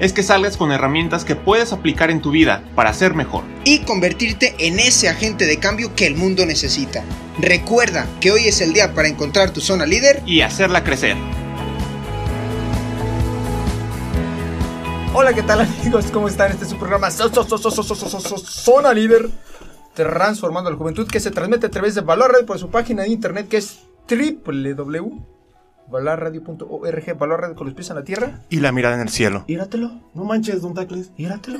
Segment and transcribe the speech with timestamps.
[0.00, 3.44] es que salgas con herramientas que puedes aplicar en tu vida para ser mejor.
[3.64, 7.04] Y convertirte en ese agente de cambio que el mundo necesita.
[7.38, 11.16] Recuerda que hoy es el día para encontrar tu zona líder y hacerla crecer.
[15.14, 16.06] Hola, ¿qué tal amigos?
[16.12, 16.50] ¿Cómo están?
[16.50, 19.30] Este es su programa Zona Líder,
[19.94, 23.10] transformando la juventud que se transmite a través de Valor Red por su página de
[23.10, 25.33] internet que es www
[25.88, 26.42] Valor Radio
[27.54, 29.44] con los pies en la tierra Y la mirada en el cielo.
[29.46, 31.12] Íratelo, No manches, don Tacles.
[31.16, 31.58] íratelo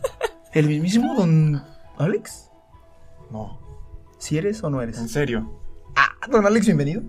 [0.52, 1.62] ¿El mismísimo don
[1.98, 2.50] Alex?
[3.30, 3.60] No,
[4.18, 4.98] ¿Si eres o no eres?
[4.98, 5.50] en serio.
[5.96, 7.02] Ah, don Alex, bienvenido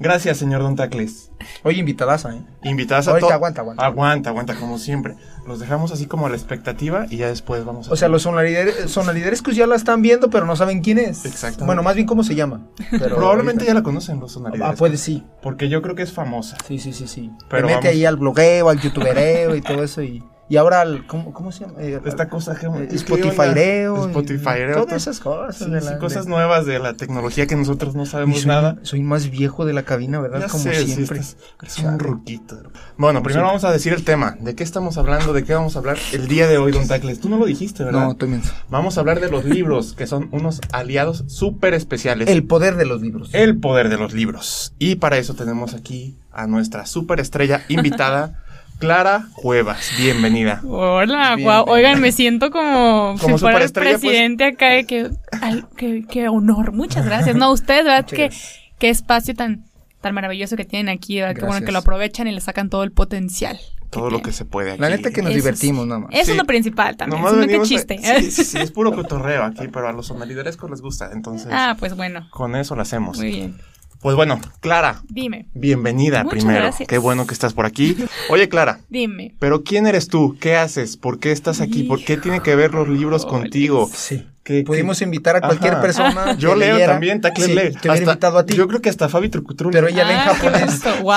[0.00, 1.30] Gracias, señor don Tacles.
[1.62, 2.42] Oye, invitadaza, ¿eh?
[2.64, 3.84] Invitadas a Ahorita to- aguanta, aguanta.
[3.86, 5.14] Aguanta, aguanta, como siempre.
[5.46, 7.92] Los dejamos así como a la expectativa y ya después vamos a...
[7.92, 11.24] O sea, los sonalider- sonaliderescos ya la están viendo, pero no saben quién es.
[11.24, 11.66] Exactamente.
[11.66, 12.66] Bueno, más bien cómo se llama.
[12.90, 14.74] Pero Probablemente ahorita- ya la conocen los sonaliderescos.
[14.74, 15.22] Ah, puede sí.
[15.42, 16.56] Porque yo creo que es famosa.
[16.66, 17.30] Sí, sí, sí, sí.
[17.48, 17.90] Pero Te mete vamos.
[17.94, 20.02] ahí al blogueo, al youtubereo y todo eso.
[20.02, 21.06] Y, y ahora al.
[21.06, 21.74] ¿Cómo, cómo se llama?
[21.80, 22.66] Eh, Esta cosa que...
[22.66, 24.06] eh, Spotifyreo.
[24.08, 24.84] Spotifyreo.
[24.84, 25.56] Todas esas cosas.
[25.56, 28.48] Sí, de sí, la- cosas de- nuevas de la tecnología que nosotros no sabemos soy,
[28.48, 28.76] nada.
[28.82, 30.40] soy más viejo de la cabina, ¿verdad?
[30.40, 31.20] Ya Como sé, sí, siempre.
[31.20, 32.56] estás- eres un ruquito.
[32.96, 33.42] Bueno, primero siempre.
[33.42, 34.36] vamos a decir el tema.
[34.40, 35.32] ¿De qué estamos hablando?
[35.32, 37.20] ¿De qué vamos a hablar el día de hoy, Don Tacles?
[37.20, 38.14] Tú no lo dijiste, ¿verdad?
[38.18, 38.52] No, menso.
[38.70, 42.28] Vamos a hablar de los libros, que son unos aliados súper especiales.
[42.28, 43.30] El poder de los libros.
[43.32, 44.74] El poder de los libros.
[44.78, 48.42] Y para eso tenemos aquí a nuestra superestrella invitada,
[48.78, 49.92] Clara Cuevas.
[49.98, 50.60] Bienvenida.
[50.66, 51.64] Hola, Bien, guau.
[51.64, 51.76] bien.
[51.76, 53.98] Oigan, me siento como, Como si fuera el pues.
[54.00, 54.70] presidente acá.
[54.70, 56.72] de Que, honor.
[56.72, 57.36] Muchas gracias.
[57.36, 58.04] No, ustedes, ¿verdad?
[58.06, 58.30] Qué,
[58.78, 59.64] qué espacio tan,
[60.00, 61.20] tan maravilloso que tienen aquí.
[61.20, 61.34] ¿verdad?
[61.40, 63.58] Qué bueno que lo aprovechan y le sacan todo el potencial.
[63.90, 64.80] Todo lo que se puede aquí.
[64.80, 65.88] La neta que nos Eso divertimos sí.
[65.88, 66.10] nada más.
[66.12, 66.30] Eso Sí.
[66.32, 67.20] es lo principal también.
[67.22, 67.98] Nomás no, qué venimos a- chiste.
[68.02, 71.76] Sí, sí, sí, es puro cotorreo aquí, pero a los sonaliderescos les gusta, entonces ah,
[71.78, 72.26] pues bueno.
[72.30, 73.18] con eso lo hacemos.
[73.18, 73.56] Muy bien.
[74.04, 76.60] Pues bueno, Clara, Dime, bienvenida Muchas primero.
[76.60, 76.86] gracias.
[76.86, 77.96] Qué bueno que estás por aquí.
[78.28, 79.34] Oye, Clara, dime.
[79.38, 80.36] pero ¿quién eres tú?
[80.38, 80.98] ¿Qué haces?
[80.98, 81.84] ¿Por qué estás aquí?
[81.84, 83.88] ¿Por qué tiene que ver los libros contigo?
[83.90, 84.26] Sí.
[84.42, 85.80] ¿Qué- Pudimos invitar a cualquier Ajá.
[85.80, 86.34] persona.
[86.38, 86.92] Yo que leo leyera.
[86.92, 87.60] también, Tacles Sí, lee.
[87.62, 88.54] Te hubiera Hasta- invitado a ti.
[88.54, 89.72] Yo creo que hasta Fabi Trucutrul.
[89.72, 90.82] Pero ella lee en Ah, japonés.
[91.00, 91.10] Wow.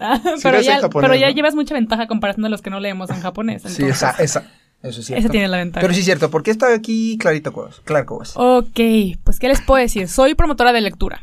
[0.00, 1.34] Ah, Sí pero, ya, japonés, pero ya ¿no?
[1.34, 3.64] llevas mucha ventaja comparando a los que no leemos en japonés.
[3.66, 4.44] Sí, esa, esa.
[4.82, 5.20] Eso es cierto.
[5.20, 5.82] esa tiene la ventaja.
[5.82, 6.30] Pero sí es cierto.
[6.30, 7.82] ¿Por qué está aquí Clarita Cuevas?
[7.84, 8.32] Clara Cuevas.
[8.36, 8.80] Ok,
[9.24, 10.08] pues ¿qué les puedo decir?
[10.08, 11.20] Soy promotora de lectura.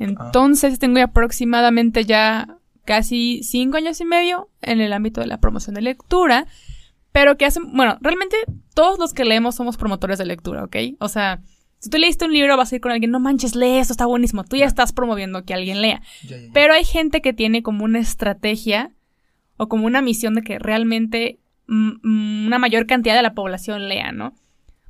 [0.00, 5.74] Entonces tengo aproximadamente ya casi cinco años y medio en el ámbito de la promoción
[5.74, 6.46] de lectura.
[7.12, 8.36] Pero que hacen, bueno, realmente
[8.74, 10.76] todos los que leemos somos promotores de lectura, ¿ok?
[11.00, 11.42] O sea,
[11.78, 14.06] si tú leíste un libro vas a ir con alguien, no manches, lee esto, está
[14.06, 14.44] buenísimo.
[14.44, 16.02] Tú ya estás promoviendo que alguien lea.
[16.22, 16.50] Ya, ya, ya.
[16.52, 18.92] Pero hay gente que tiene como una estrategia
[19.56, 24.34] o como una misión de que realmente una mayor cantidad de la población lea, ¿no?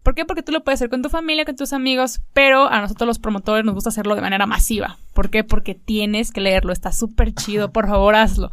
[0.02, 0.24] ¿Por qué?
[0.24, 3.18] Porque tú lo puedes hacer con tu familia, con tus amigos, pero a nosotros los
[3.18, 4.96] promotores nos gusta hacerlo de manera masiva.
[5.14, 5.44] ¿Por qué?
[5.44, 8.50] Porque tienes que leerlo, está súper chido, por favor hazlo.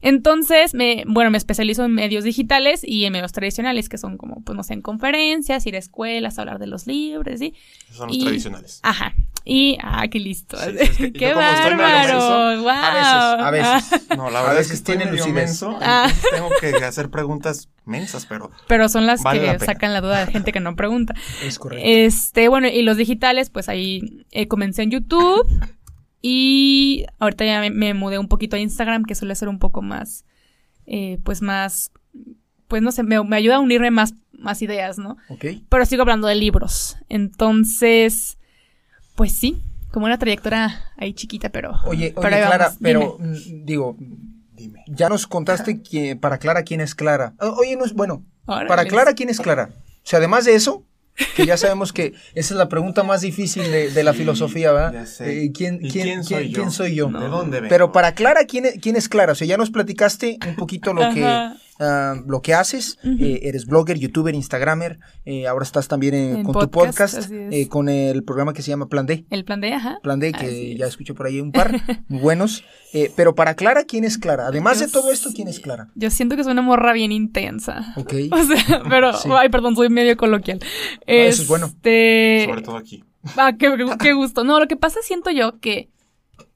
[0.00, 4.42] Entonces, me, bueno, me especializo en medios digitales y en medios tradicionales, que son como,
[4.42, 7.52] pues no sé, en conferencias, ir a escuelas, hablar de los libros, ¿sí?
[7.92, 8.78] Son los Y- tradicionales.
[8.84, 9.12] Ajá.
[9.44, 10.58] Y, ah, qué listo.
[10.58, 12.60] Sí, es que qué bárbaro.
[12.60, 12.68] Wow.
[12.68, 14.08] A veces, a veces.
[14.16, 16.06] No, la A verdad es veces que estoy tiene medio menso, Ah.
[16.08, 20.24] entonces tengo que hacer preguntas mensas, pero Pero son las Vale que sacan la duda
[20.26, 21.14] de gente que no pregunta.
[21.42, 21.82] Es correcto.
[21.88, 25.46] Este, bueno, y los digitales, pues ahí eh, comencé en YouTube.
[26.20, 29.82] Y ahorita ya me, me mudé un poquito a Instagram, que suele ser un poco
[29.82, 30.24] más,
[30.84, 31.92] eh, pues más,
[32.66, 35.16] pues no sé, me, me ayuda a unirme más, más ideas, ¿no?
[35.28, 35.44] ok.
[35.68, 36.96] Pero sigo hablando de libros.
[37.08, 38.37] Entonces,
[39.18, 39.60] pues sí,
[39.92, 41.72] como una trayectoria ahí chiquita, pero.
[41.84, 42.78] Oye, pero oye Clara, vamos.
[42.80, 43.34] pero Dime.
[43.38, 43.96] mm, digo,
[44.52, 44.84] dime.
[44.86, 47.34] ya nos contaste que para Clara quién es Clara.
[47.58, 48.24] Oye, no es bueno.
[48.46, 48.86] Para.
[48.86, 49.70] Clara quién es Clara.
[49.74, 50.84] O sea, además de eso,
[51.36, 54.92] que ya sabemos que esa es la pregunta más difícil de, de la filosofía, ¿verdad?
[54.92, 55.44] Ya sé.
[55.44, 56.56] Eh, ¿quién, ¿Y quién, quién soy quién- yo?
[56.60, 57.08] quién soy yo?
[57.08, 57.68] ¿De dónde vengo?
[57.68, 59.32] Pero para Clara, ¿quién es, quién es Clara?
[59.32, 61.20] O sea, ya nos platicaste un poquito lo que,
[61.80, 62.98] Ah, lo que haces.
[63.04, 64.98] Eh, eres blogger, youtuber, instagramer.
[65.24, 68.70] Eh, ahora estás también eh, En con tu podcast, eh, con el programa que se
[68.70, 69.24] llama Plan D.
[69.30, 69.98] El plan de, ajá.
[70.02, 70.78] Plan D, Así que es.
[70.78, 71.70] ya escuché por ahí un par,
[72.08, 72.64] muy buenos.
[72.92, 74.46] Eh, pero para Clara, ¿quién es Clara?
[74.48, 75.30] Además de todo esto.
[75.34, 75.88] ¿quién es Clara?
[75.94, 77.92] Yo siento que es una morra bien intensa.
[77.96, 78.14] Ok.
[78.32, 79.28] O sea, pero, Sí.
[79.32, 80.58] ay, perdón, soy medio coloquial.
[81.06, 81.66] eso es bueno.
[81.66, 83.04] Este, Sobre todo aquí.
[83.36, 84.42] Ah, qué, qué gusto.
[84.44, 85.90] No, lo que pasa siento yo que,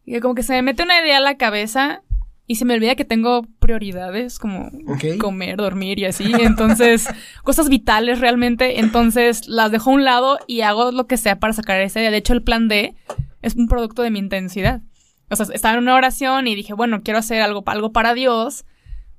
[0.07, 2.03] que como que se me mete una idea a la cabeza
[2.53, 4.71] y se me olvida que tengo prioridades como
[5.19, 6.35] comer, dormir y así.
[6.39, 7.09] Entonces,
[7.45, 8.79] cosas vitales realmente.
[8.79, 12.11] Entonces, las dejo a un lado y hago lo que sea para sacar esa idea.
[12.11, 12.95] De hecho, el plan D
[13.41, 14.83] es un producto de mi intensidad.
[15.31, 18.67] O sea, estaba en una oración y dije, bueno, quiero hacer algo, algo para Dios,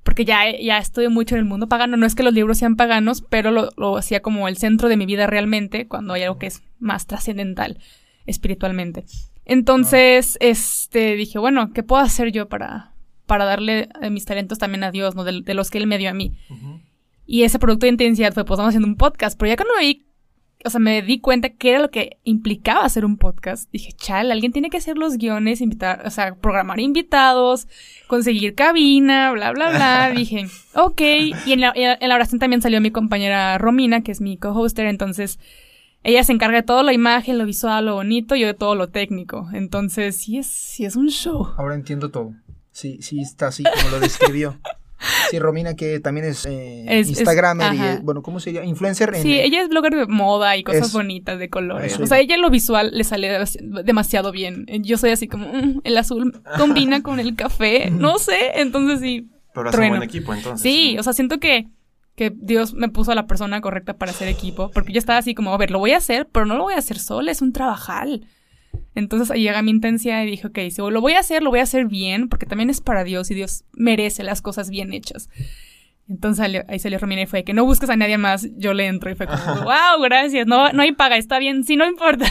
[0.04, 1.98] porque ya, ya estuve mucho en el mundo pagano.
[1.98, 4.98] No es que los libros sean paganos, pero lo, lo hacía como el centro de
[4.98, 7.80] mi vida realmente, cuando hay algo que es más trascendental
[8.28, 9.06] espiritualmente.
[9.44, 12.93] Entonces, este, dije, bueno, ¿qué puedo hacer yo para,
[13.26, 15.24] para darle eh, mis talentos también a Dios, ¿no?
[15.24, 16.34] De, de los que Él me dio a mí.
[17.26, 19.38] Y ese producto de intensidad fue, pues vamos haciendo un podcast.
[19.40, 20.06] Pero ya cuando me vi,
[20.66, 24.32] o sea, me di cuenta que era lo que implicaba hacer un podcast, dije, chal,
[24.32, 27.68] alguien tiene que hacer los guiones, invitar, o sea, programar invitados,
[28.08, 30.12] conseguir cabina, bla, bla, bla.
[30.16, 31.02] dije, ok.
[31.46, 34.86] Y en la, en la oración también salió mi compañera Romina, que es mi co-hoster,
[34.86, 35.40] entonces
[36.04, 38.90] ella se encarga de todo, la imagen, lo visual, lo bonito, yo de todo lo
[38.90, 39.48] técnico.
[39.54, 41.54] Entonces, sí es, sí es un show.
[41.58, 42.34] Ahora entiendo todo.
[42.74, 44.58] Sí, sí está así como lo describió.
[45.30, 48.66] Sí, Romina, que también es, eh, Es- es- Instagramer y, eh, bueno, ¿cómo se llama?
[48.68, 49.22] Influencer en...
[49.22, 52.00] Sí, ella es blogger de moda y cosas bonitas de colores.
[52.00, 54.66] O sea, ella en lo visual le sale demasi- demasiado bien.
[54.82, 59.28] Yo soy así como, mm, el azul combina con el café, no sé, entonces sí.
[59.54, 59.98] Pero hace Trueno.
[59.98, 60.62] buen equipo, entonces.
[60.62, 61.68] Sí, o sea, siento que,
[62.16, 65.36] que Dios me puso a la persona correcta para hacer equipo, porque yo estaba así
[65.36, 67.42] como, a ver, lo voy a hacer, pero no lo voy a hacer sola, es
[67.42, 68.26] un trabajal.
[68.96, 71.60] Entonces ahí llega mi intensidad y dije, ok, si lo voy a hacer, lo voy
[71.60, 75.30] a hacer bien, porque también es para Dios y Dios merece las cosas bien hechas.
[76.10, 79.10] Entonces ahí salió Romina y fue que no busques a nadie más, yo le entro
[79.10, 82.26] y fue como, wow, gracias, no, no hay paga, está bien, sí, no importa.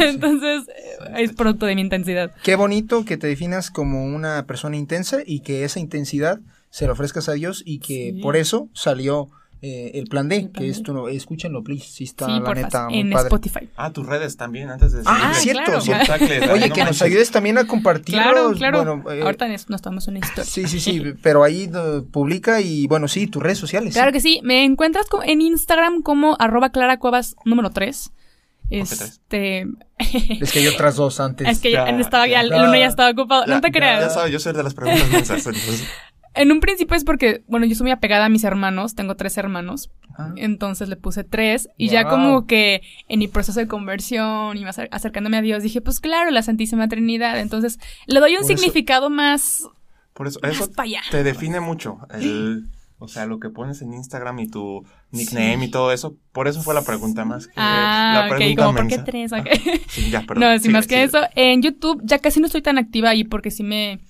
[0.00, 2.30] Entonces eh, es producto de mi intensidad.
[2.44, 6.38] Qué bonito que te definas como una persona intensa y que esa intensidad
[6.70, 8.20] se la ofrezcas a Dios y que Sí.
[8.22, 9.28] por eso salió
[9.62, 10.82] eh, el plan D, El plan que es D.
[10.84, 13.24] tu, escúchenlo, please, sí está sí, la neta muy en padre.
[13.28, 13.68] Spotify.
[13.76, 15.80] Ah, tus redes también, antes de Ah, cierto, claro.
[15.80, 16.52] cierto.
[16.52, 18.22] Oye, no que nos ayudes también a compartirlos.
[18.24, 18.78] Claro, claro.
[18.96, 20.44] Bueno, eh, Ahorita nos, nos tomamos una historia.
[20.44, 23.94] Sí, sí, sí, pero ahí eh, publica y bueno, sí, tus redes sociales.
[23.94, 28.10] Claro que sí, me encuentras en Instagram como arroba claracuevas número 3.
[28.10, 28.12] tres?
[28.68, 29.66] Este.
[30.42, 31.48] Es que hay otras dos antes.
[31.48, 32.40] es que ya, Ya, estaba, ya, ya.
[32.42, 33.46] el uno ya estaba ocupado.
[33.46, 34.00] Ya- no te creas.
[34.02, 35.46] Ya sabes, yo soy de las preguntas mensas.
[35.46, 35.86] entonces.
[36.36, 39.36] En un principio es porque, bueno, yo soy muy apegada a mis hermanos, tengo tres
[39.38, 40.32] hermanos, Ah.
[40.36, 44.78] entonces le puse tres y ya como que en mi proceso de conversión y más
[44.78, 48.50] acer- acercándome a Dios dije, pues claro, la Santísima Trinidad, entonces le doy un Por
[48.50, 49.64] eso- significado más,
[50.14, 51.02] Por eso, eso para allá.
[51.10, 51.98] te define mucho.
[52.14, 52.66] El,
[52.98, 56.16] o sea, lo que pones en Instagram y tu nickname y todo eso.
[56.32, 59.32] Por eso fue la pregunta más que Ah, la ok, pregunta como, ¿por qué tres?
[59.34, 59.46] Ok.
[59.88, 60.44] Sí, ya, perdón.
[60.44, 61.18] No, sin Sigue, más que eso.
[61.34, 64.00] En YouTube ya casi no estoy tan activa ahí porque sí me,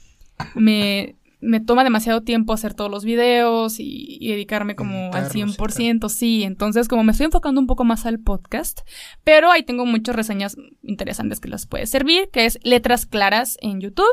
[0.55, 5.57] me, me toma demasiado tiempo hacer todos los videos y, y dedicarme como al Editarlos
[5.79, 6.43] y 100%, sí.
[6.43, 8.81] Entonces, como me estoy enfocando un poco más al podcast,
[9.25, 13.81] pero ahí tengo muchas reseñas interesantes que les puede servir, que es Letras Claras en
[13.81, 14.05] YouTube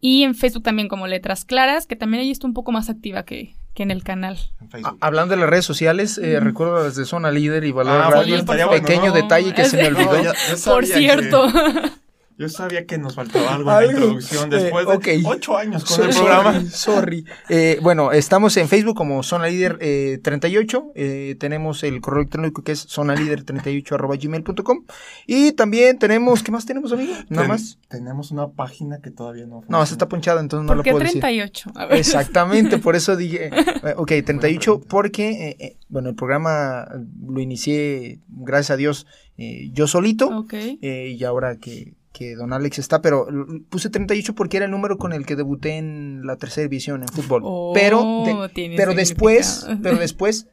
[0.00, 3.24] y en Facebook también como Letras Claras, que también ahí estoy un poco más activa
[3.24, 4.38] que, que en el canal.
[4.72, 4.94] En Ah.
[5.00, 8.36] Hablando de las redes sociales, eh, recuerdo las de Zona Líder y Valor Ah, Radio.
[8.36, 9.12] bueno, un bueno, pequeño ¿no?
[9.12, 10.12] detalle que se me olvidó.
[10.16, 11.46] No, ya- yo Por cierto.
[11.52, 12.03] que-
[12.38, 13.90] yo sabía que nos faltaba algo, en Algo.
[13.92, 14.50] la introducción.
[14.50, 15.04] Después Eh, ok.
[15.04, 16.60] de ocho años con el programa.
[16.70, 17.24] Sorry.
[17.48, 20.92] Eh, bueno, estamos en Facebook como Zona Líder eh, 38.
[20.94, 24.84] eh, tenemos el correo electrónico que es zonalíder38
[25.26, 27.12] Y también tenemos, ¿qué más tenemos, amigo?
[27.28, 27.78] Nada Ten- más.
[27.88, 30.90] Tenemos una página que todavía no No, esa está ponchada, entonces no ¿Por lo qué
[30.90, 31.20] puedo decir.
[31.20, 31.70] 38?
[31.74, 31.98] A ver.
[31.98, 33.50] Exactamente, por eso dije,
[33.84, 34.86] eh, ok, 38, pregunta.
[34.90, 36.86] porque, eh, eh, bueno, el programa
[37.26, 40.54] lo inicié, gracias a Dios, eh, yo solito, Ok.
[40.54, 43.26] eh, y ahora que, que don Alex está, pero
[43.68, 47.08] puse 38 porque era el número con el que debuté en la tercera división en
[47.08, 47.42] fútbol.
[47.44, 48.22] Oh, pero
[48.54, 50.46] de- pero después, pero después,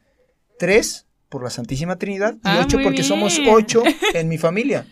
[0.58, 3.54] 3 por la Santísima Trinidad y Ah, 8 muy porque somos bien.
[3.54, 3.82] 8
[4.14, 4.86] en mi familia.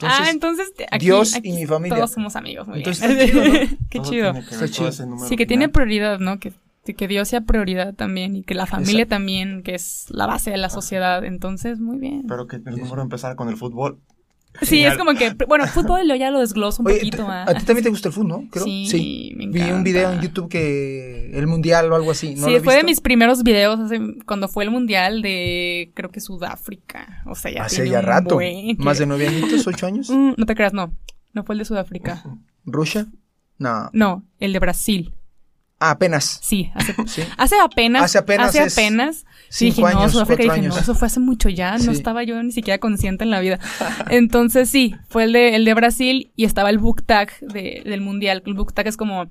[0.00, 1.96] ah, Entonces, entonces te- aquí, Dios y mi familia.
[1.96, 3.28] Todos somos amigos, muy Entonces, bien.
[3.28, 3.52] chido, ¿no?
[3.90, 4.32] Qué Todo chido.
[4.34, 4.88] que chido.
[4.88, 5.48] ese número Sí, que final.
[5.48, 6.38] tiene prioridad, ¿no?
[6.38, 6.52] Que,
[6.96, 9.16] que Dios sea prioridad también y que la familia Exacto.
[9.16, 11.24] también, que es la base de la sociedad.
[11.24, 12.24] Entonces, muy bien.
[12.28, 13.98] Pero que el número empezara con el fútbol.
[14.60, 14.92] Sí, genial.
[14.92, 17.48] es como que, bueno, fútbol lo- ya lo desgloso un Oye, poquito más.
[17.48, 18.44] a ti también te gusta el fútbol, ¿no?
[18.50, 18.64] Creo.
[18.64, 19.82] Sí, me Vi un encanta.
[19.82, 22.34] video en YouTube que el mundial o algo así.
[22.34, 26.10] ¿no sí, lo fue de mis primeros videos hace- cuando fue el mundial de, creo
[26.10, 27.22] que Sudáfrica.
[27.26, 28.34] O sea, ya Hace tiene ya un rato.
[28.36, 30.10] buen Más de nueve añitos, ocho años.
[30.10, 30.92] Mm, no te creas, no.
[31.32, 32.22] No fue el de Sudáfrica.
[32.64, 33.06] ¿Rusia?
[33.58, 33.88] No.
[33.92, 35.14] No, el de Brasil.
[35.84, 36.38] Ah, apenas.
[36.42, 37.22] Sí, hace, Sí.
[37.36, 38.02] hace apenas.
[38.04, 39.24] Hace apenas Hace apenas.
[39.48, 40.74] Sí, Cinco dije, no, años, Sudáfrica, cuatro dije, años.
[40.76, 43.58] no, eso fue hace mucho ya, no estaba yo ni siquiera consciente en la vida.
[44.10, 48.00] Entonces sí, fue el de, el de Brasil y estaba el book tag de- del
[48.00, 48.42] mundial.
[48.46, 49.26] El book tag es como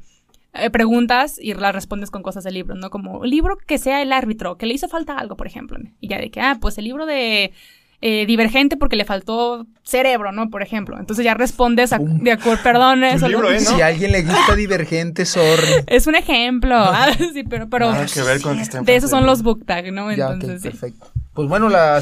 [0.53, 2.89] eh, preguntas y las respondes con cosas del libro, ¿no?
[2.89, 5.77] Como libro que sea el árbitro, que le hizo falta algo, por ejemplo.
[6.01, 7.53] Y ya de que, ah, pues el libro de
[8.01, 10.49] eh, Divergente porque le faltó cerebro, ¿no?
[10.49, 10.97] Por ejemplo.
[10.99, 13.59] Entonces ya respondes a- de acuerdo, perdón, eso libro, no- ¿eh?
[13.61, 13.75] ¿no?
[13.75, 15.63] Si a alguien le gusta Divergente, sorry.
[15.87, 16.75] es un ejemplo.
[16.75, 19.65] Ah, sí, pero, pero Nada que ver con que está de esos son los book
[19.65, 20.11] tag, ¿no?
[20.13, 20.69] ya, Entonces sí.
[20.69, 21.07] perfecto.
[21.33, 22.01] Pues bueno, la,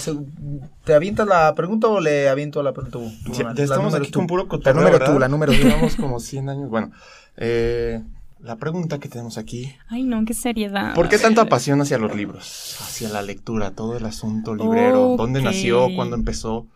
[0.86, 2.98] ¿te avientas la pregunta o le aviento la pregunta?
[2.98, 3.12] tú?
[3.26, 4.20] Tú, Ya, la- ya la estamos aquí tú.
[4.20, 5.14] con puro La cotorreo, número ¿verdad?
[5.14, 5.60] tú, la número tú.
[5.60, 6.70] Llevamos como 100 años.
[6.70, 6.92] Bueno,
[7.38, 8.02] eh,
[8.42, 9.74] la pregunta que tenemos aquí.
[9.88, 10.94] Ay, no, qué seriedad.
[10.96, 12.78] ¿Por qué tanta pasión hacia los libros?
[12.82, 15.16] Hacia la lectura, todo el asunto librero.
[15.18, 15.88] ¿Dónde nació?
[15.96, 16.68] ¿Cuándo empezó?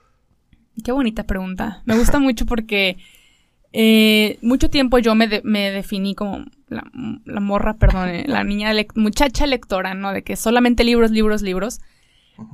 [0.83, 1.81] Qué bonita pregunta.
[1.85, 2.97] Me gusta mucho porque
[3.71, 6.83] eh, mucho tiempo yo me, de- me definí como la,
[7.25, 10.11] la morra, perdón, eh, la niña, muchacha lectora, ¿no?
[10.13, 11.79] De que solamente libros, libros, libros.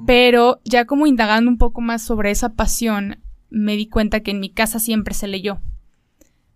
[0.05, 4.41] Pero ya como indagando un poco más sobre esa pasión, me di cuenta que en
[4.41, 5.59] mi casa siempre se leyó.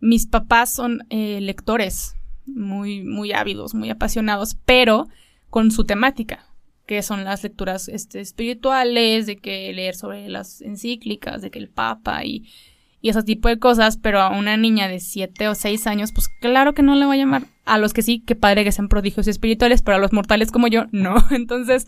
[0.02, 5.08] Mis papás son eh, lectores, muy, muy ávidos, muy apasionados, pero
[5.50, 6.46] con su temática,
[6.86, 11.70] que son las lecturas este, espirituales, de que leer sobre las encíclicas, de que el
[11.70, 12.50] Papa y,
[13.02, 16.28] y ese tipo de cosas, pero a una niña de 7 o 6 años, pues
[16.42, 17.44] claro que no le va a llamar.
[17.66, 20.68] A los que sí, que padre que sean prodigios espirituales, pero a los mortales como
[20.68, 21.16] yo, no.
[21.32, 21.88] Entonces,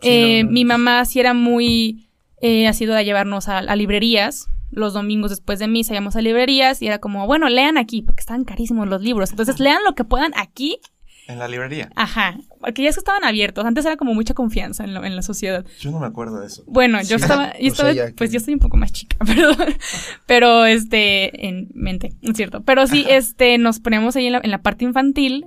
[0.00, 2.08] Sí, eh, no, no, mi mamá sí era muy
[2.46, 4.48] eh, ha sido de llevarnos a, a librerías.
[4.74, 8.20] Los domingos después de misa íbamos a librerías y era como, bueno, lean aquí, porque
[8.20, 9.30] estaban carísimos los libros.
[9.30, 10.78] Entonces, lean lo que puedan aquí.
[11.26, 11.88] En la librería.
[11.96, 13.64] Ajá, porque ya es que estaban abiertos.
[13.64, 15.64] Antes era como mucha confianza en, lo- en la sociedad.
[15.80, 16.64] Yo no me acuerdo de eso.
[16.66, 19.56] Bueno, yo estaba, yo Pues pues que- yo soy un poco más chica, perdón.
[20.26, 22.62] Pero este, en mente, es cierto.
[22.62, 25.46] Pero sí, este, nos poníamos ahí en la, en la parte infantil.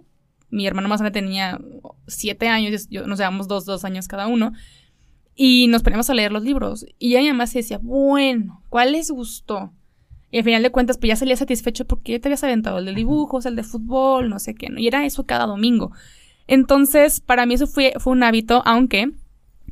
[0.50, 1.60] Mi hermano más grande tenía
[2.08, 4.54] siete años, yo, nos llevamos dos, dos años cada uno.
[5.39, 6.86] Y nos poníamos a leer los libros.
[6.98, 9.72] Y ya mi mamá se decía, bueno, ¿cuál les gustó?
[10.32, 12.86] Y al final de cuentas, pues ya salía satisfecho porque ya te habías aventado el
[12.86, 14.79] de dibujos, el de fútbol, no sé qué, ¿no?
[14.79, 15.91] Y era eso cada domingo.
[16.48, 19.12] Entonces, para mí eso fue, fue un hábito, aunque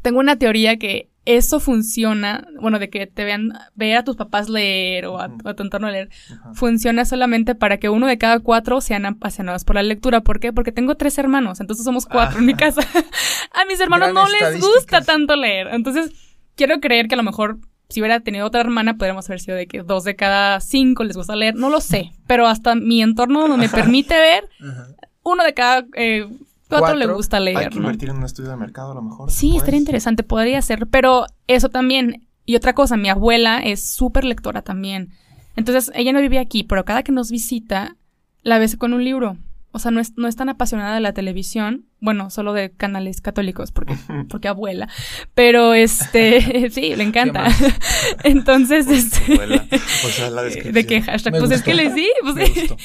[0.02, 4.48] tengo una teoría que eso funciona, bueno, de que te vean, ver a tus papás
[4.50, 6.54] leer o a, a tu entorno leer, Ajá.
[6.54, 10.22] funciona solamente para que uno de cada cuatro sean apasionados por la lectura.
[10.22, 10.54] ¿Por qué?
[10.54, 12.82] Porque tengo tres hermanos, entonces somos cuatro en mi casa.
[13.52, 15.68] a mis hermanos Gran no les gusta tanto leer.
[15.72, 16.12] Entonces,
[16.56, 17.58] quiero creer que a lo mejor
[17.90, 21.16] si hubiera tenido otra hermana, podríamos haber sido de que dos de cada cinco les
[21.16, 21.56] gusta leer.
[21.56, 24.88] No lo sé, pero hasta mi entorno no me permite ver, Ajá.
[25.24, 26.28] uno de cada eh,
[26.68, 26.98] cuatro, Cuatro.
[27.00, 27.58] le gusta leer.
[27.58, 27.82] Hay que ¿no?
[27.84, 29.32] invertir en un estudio de mercado a lo mejor.
[29.32, 29.64] Sí, después.
[29.64, 32.28] estaría interesante, podría ser, pero eso también.
[32.46, 35.12] Y otra cosa, mi abuela es súper lectora también.
[35.56, 37.96] Entonces, ella no vive aquí, pero cada que nos visita,
[38.44, 39.38] la ves con un libro.
[39.72, 43.20] O sea, no es, no es tan apasionada de la televisión, bueno, solo de canales
[43.20, 43.96] católicos, porque,
[44.30, 44.88] porque abuela.
[45.34, 47.48] Pero este, sí, le encanta.
[48.24, 49.66] Entonces, este, Abuela.
[49.72, 50.74] O sea, la descripción.
[50.76, 52.78] de qué hashtag, Me pues es que le sí, pues Me gustó.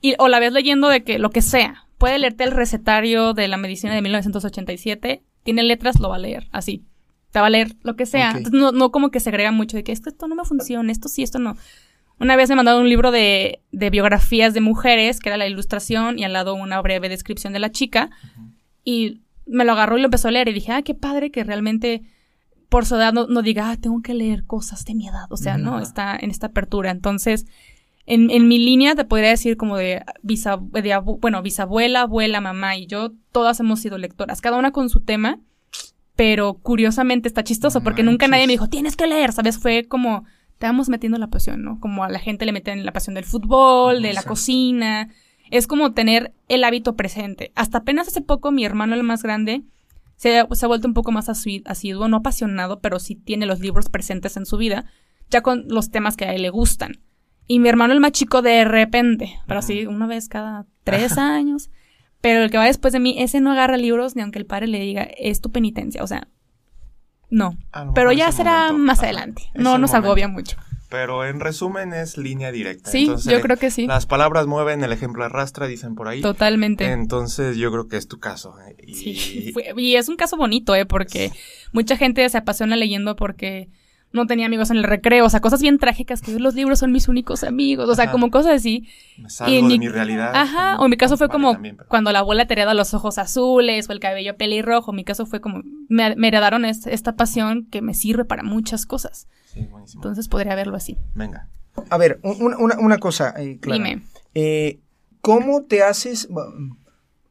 [0.00, 1.83] y, o la ves leyendo de que lo que sea.
[1.98, 5.22] Puede leerte el recetario de la medicina de 1987.
[5.42, 6.48] Tiene letras, lo va a leer.
[6.52, 6.84] Así.
[7.30, 8.30] Te va a leer lo que sea.
[8.30, 10.92] Entonces, no, no como que se agrega mucho de que esto, esto no me funciona,
[10.92, 11.56] esto sí, esto no.
[12.20, 16.18] Una vez me mandaron un libro de, de biografías de mujeres, que era la ilustración,
[16.18, 18.10] y al lado una breve descripción de la chica.
[18.84, 20.48] Y me lo agarró y lo empezó a leer.
[20.48, 22.02] Y dije, ah, qué padre que realmente
[22.68, 25.26] por su edad no, no diga, ah, tengo que leer cosas de mi edad.
[25.30, 26.90] O sea, no, está en esta apertura.
[26.90, 27.46] Entonces,
[28.06, 32.40] en, en mi línea te podría decir como de, bisab- de abu- bueno, bisabuela, abuela,
[32.40, 35.40] mamá y yo, todas hemos sido lectoras, cada una con su tema,
[36.16, 39.58] pero curiosamente está chistoso No porque nunca nadie me dijo, tienes que leer, ¿sabes?
[39.58, 40.24] Fue como,
[40.58, 41.80] te vamos metiendo la pasión, ¿no?
[41.80, 45.08] Como a la gente le meten la pasión del fútbol, de la cocina,
[45.50, 47.52] es como tener el hábito presente.
[47.54, 49.62] Hasta apenas hace poco mi hermano, el más grande,
[50.16, 53.46] se ha, se ha vuelto un poco más asi- asiduo, no apasionado, pero sí tiene
[53.46, 54.84] los libros presentes en su vida,
[55.30, 57.00] ya con los temas que a él le gustan.
[57.46, 61.70] Y mi hermano el más chico de repente, pero así una vez cada tres años.
[62.20, 64.66] Pero el que va después de mí, ese no agarra libros ni aunque el padre
[64.66, 66.02] le diga, es tu penitencia.
[66.02, 66.28] O sea,
[67.28, 67.58] no.
[67.94, 68.86] Pero ya será momento.
[68.86, 69.42] más adelante.
[69.54, 69.96] No nos momento.
[70.08, 70.56] agobia mucho.
[70.88, 72.90] Pero en resumen es línea directa.
[72.90, 73.86] Sí, Entonces, yo creo que sí.
[73.86, 76.20] Las palabras mueven, el ejemplo arrastra, dicen por ahí.
[76.20, 76.84] Totalmente.
[76.92, 78.54] Entonces yo creo que es tu caso.
[78.60, 78.76] ¿eh?
[78.86, 80.86] Y Sí, y es un caso bonito, ¿eh?
[80.86, 81.32] Porque
[81.72, 83.68] mucha gente se apasiona leyendo porque
[84.14, 86.92] no tenía amigos en el recreo, o sea, cosas bien trágicas, que los libros son
[86.92, 88.12] mis únicos amigos, o sea, Ajá.
[88.12, 88.88] como cosas así.
[89.18, 90.30] me salgo y en de mi- mi realidad.
[90.34, 92.54] Ajá, como- o en mi caso fue vale, como también, pero- cuando la abuela te
[92.54, 96.28] hereda los ojos azules o el cabello pelirrojo, en mi caso fue como, me, me
[96.28, 99.28] heredaron es- esta pasión que me sirve para muchas cosas.
[99.52, 100.00] Sí, buenísimo.
[100.02, 100.96] Entonces podría verlo así.
[101.14, 101.48] Venga.
[101.90, 103.82] A ver, un- una, una- una cosa, eh, Clara.
[103.84, 104.02] Dime.
[104.34, 104.80] Eh,
[105.20, 106.28] ¿Cómo te haces?
[106.30, 106.76] bueno,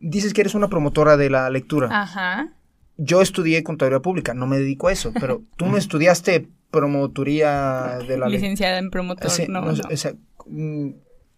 [0.06, 1.88] Dices que eres una promotora de la lectura.
[1.92, 2.50] Ajá.
[2.98, 8.18] Yo estudié contaduría pública, no me dedico a eso, pero tú no estudiaste promotoría de
[8.18, 8.28] la.
[8.30, 9.84] Licenciada en promotor, Sí, no, no, no.
[9.92, 10.14] o sea,
[10.48, 10.92] mm,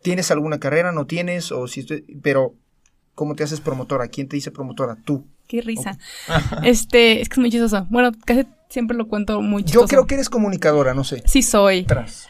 [0.06, 0.92] ¿Tienes alguna carrera?
[0.92, 1.52] ¿No tienes?
[1.52, 1.84] O si
[2.22, 2.54] pero,
[3.16, 4.08] ¿cómo te haces promotora?
[4.08, 4.96] ¿Quién te dice promotora?
[5.04, 5.26] Tú.
[5.48, 5.98] Qué risa.
[6.64, 7.88] Este, es que es muy chistoso.
[7.90, 9.86] Bueno, casi siempre lo cuento muy chistoso.
[9.86, 11.24] Yo creo que eres comunicadora, no sé.
[11.26, 11.84] Sí soy.
[11.84, 12.28] Tras.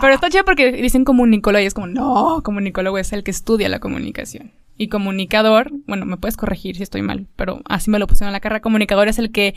[0.00, 3.68] Pero está chido porque dicen comunicólogo y es como, no, comunicólogo es el que estudia
[3.68, 4.52] la comunicación.
[4.76, 8.32] Y comunicador, bueno, me puedes corregir si estoy mal, pero así me lo pusieron en
[8.32, 8.62] la carrera.
[8.62, 9.54] Comunicador es el que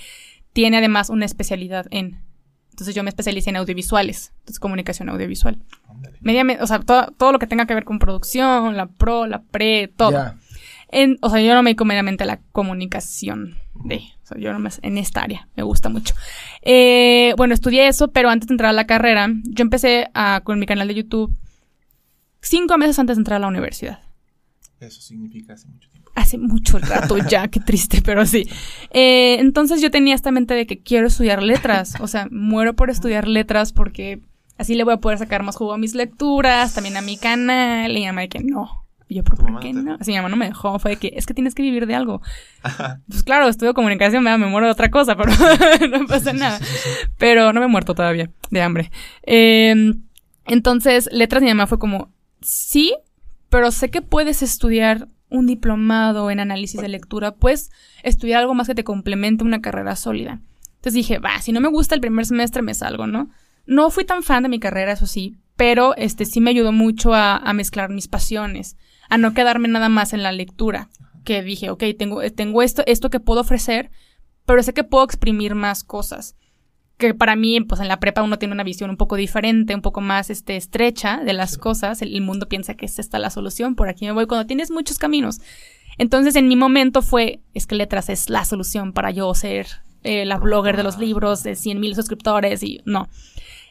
[0.52, 2.20] tiene además una especialidad en.
[2.72, 5.60] Entonces yo me especialicé en audiovisuales, entonces comunicación audiovisual.
[6.22, 9.44] Mediamente, o sea, todo, todo lo que tenga que ver con producción, la pro, la
[9.44, 10.12] pre, todo.
[10.12, 10.38] Ya.
[10.94, 14.52] En, o sea, yo no me dedico meramente a la comunicación de, o sea, yo
[14.52, 16.14] en esta área, me gusta mucho.
[16.62, 20.60] Eh, bueno, estudié eso, pero antes de entrar a la carrera, yo empecé a, con
[20.60, 21.36] mi canal de YouTube
[22.44, 24.00] cinco meses antes de entrar a la universidad.
[24.80, 26.12] Eso significa hace mucho tiempo.
[26.16, 28.48] Hace mucho rato ya, qué triste, pero sí.
[28.92, 32.90] Eh, entonces yo tenía esta mente de que quiero estudiar letras, o sea, muero por
[32.90, 34.22] estudiar letras porque
[34.58, 37.98] así le voy a poder sacar más jugo a mis lecturas, también a mi canal,
[37.98, 38.83] y de que no.
[39.14, 39.98] Y yo, ¿pero Tu por qué no?
[40.00, 41.94] Así mi mamá no me dejó, fue de que es que tienes que vivir de
[41.94, 42.22] algo.
[43.08, 45.32] Pues claro, estudio comunicación, me, muero de otra cosa, pero
[45.90, 46.60] no pasa nada.
[47.20, 48.92] Pero no me he muerto todavía de hambre.
[49.22, 49.94] Eh,
[50.46, 52.96] entonces, letras mi mamá fue como, sí,
[53.50, 58.68] pero sé que puedes estudiar un diplomado en análisis de lectura, pues estudiar algo más
[58.68, 60.42] que te complemente una carrera sólida.
[60.76, 63.30] Entonces dije, va, si no me gusta el primer semestre me salgo, ¿no?
[63.66, 67.14] No fui tan fan de mi carrera, eso sí, pero este sí me ayudó mucho
[67.14, 68.76] a, a mezclar mis pasiones,
[69.10, 70.90] a no quedarme nada más en la lectura,
[71.24, 73.92] que dije, ok, tengo, tengo esto, esto que puedo ofrecer,
[74.46, 76.36] pero sé que puedo exprimir más cosas.
[76.98, 79.82] Que para mí, pues en la prepa uno tiene una visión un poco diferente, un
[79.82, 82.02] poco más este, estrecha de las cosas.
[82.02, 84.70] El, el mundo piensa que es esta la solución, por aquí me voy, cuando tienes
[84.70, 85.40] muchos caminos.
[85.98, 89.68] Entonces, en mi momento fue, es que letras es la solución para yo ser
[90.04, 93.08] eh, la blogger de los libros de 100 mil suscriptores y no.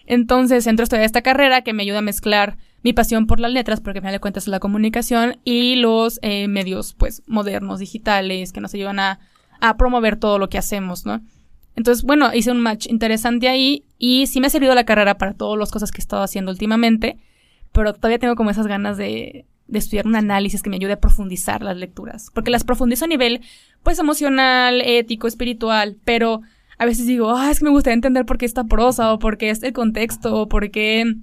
[0.07, 3.53] Entonces, entro a estudiar esta carrera que me ayuda a mezclar mi pasión por las
[3.53, 7.79] letras, porque al final de cuentas es la comunicación, y los eh, medios, pues, modernos,
[7.79, 9.21] digitales, que nos ayudan a,
[9.61, 11.21] a promover todo lo que hacemos, ¿no?
[11.75, 15.35] Entonces, bueno, hice un match interesante ahí y sí me ha servido la carrera para
[15.35, 17.19] todas las cosas que he estado haciendo últimamente,
[17.73, 21.01] pero todavía tengo como esas ganas de, de estudiar un análisis que me ayude a
[21.01, 23.41] profundizar las lecturas, porque las profundizo a nivel,
[23.83, 26.43] pues, emocional, ético, espiritual, pero
[26.77, 29.39] a veces digo, ah, es que me gustaría entender por qué esta prosa o por
[29.39, 31.15] qué este contexto o por qué...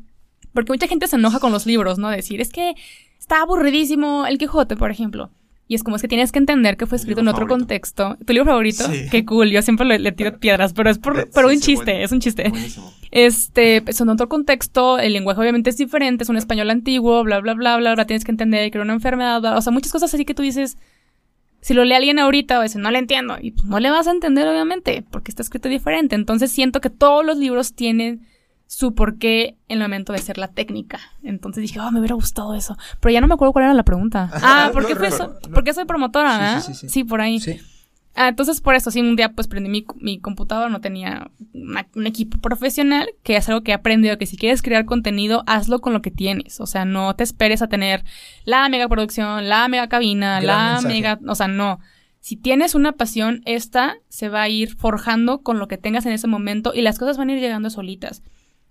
[0.53, 2.09] Porque mucha gente se enoja con los libros, ¿no?
[2.09, 2.73] Decir, es que
[3.19, 5.29] está aburridísimo el Quijote, por ejemplo.
[5.67, 7.59] Y es como es que tienes que entender que fue escrito en otro favorito.
[7.59, 8.17] contexto.
[8.25, 8.85] ¿Tu libro favorito?
[8.91, 9.05] Sí.
[9.11, 11.61] Qué cool, yo siempre le, le tiro piedras, pero es por, Eh, pero un sí,
[11.61, 12.49] chiste, es un chiste.
[12.49, 12.91] Buenísimo.
[13.11, 17.39] Este, es en otro contexto, el lenguaje obviamente es diferente, es un español antiguo, bla,
[17.39, 19.91] bla, bla, bla, ahora tienes que entender que era una enfermedad, bla, o sea, muchas
[19.91, 20.77] cosas así que tú dices,
[21.61, 24.07] si lo lee alguien ahorita, a veces no le entiendo, y pues no le vas
[24.07, 28.25] a entender obviamente, porque está escrito diferente, entonces siento que todos los libros tienen
[28.71, 30.99] su porqué en el momento de ser la técnica.
[31.23, 32.77] Entonces dije, oh, me hubiera gustado eso.
[32.99, 34.29] Pero ya no me acuerdo cuál era la pregunta.
[34.43, 35.35] Ah, ¿por qué, No, fue eso?
[35.47, 35.53] no.
[35.55, 36.29] ¿Por qué soy promotora?
[36.37, 36.61] Sí, ah?
[36.61, 37.03] sí, sí, sí.
[37.03, 37.39] por ahí.
[37.39, 37.59] Sí.
[38.13, 41.87] Ah, entonces por eso, sí, un día pues prendí mi, mi computadora, no tenía una-
[41.95, 45.79] un equipo profesional, que es algo que he aprendido, que si quieres crear contenido, hazlo
[45.79, 46.59] con lo que tienes.
[46.59, 48.03] O sea, no te esperes a tener
[48.45, 50.93] la mega producción, la mega cabina, Gran la mensaje.
[50.93, 51.19] mega...
[51.27, 51.79] O sea, no.
[52.19, 56.11] Si tienes una pasión, esta se va a ir forjando con lo que tengas en
[56.11, 58.21] ese momento y las cosas van a ir llegando solitas.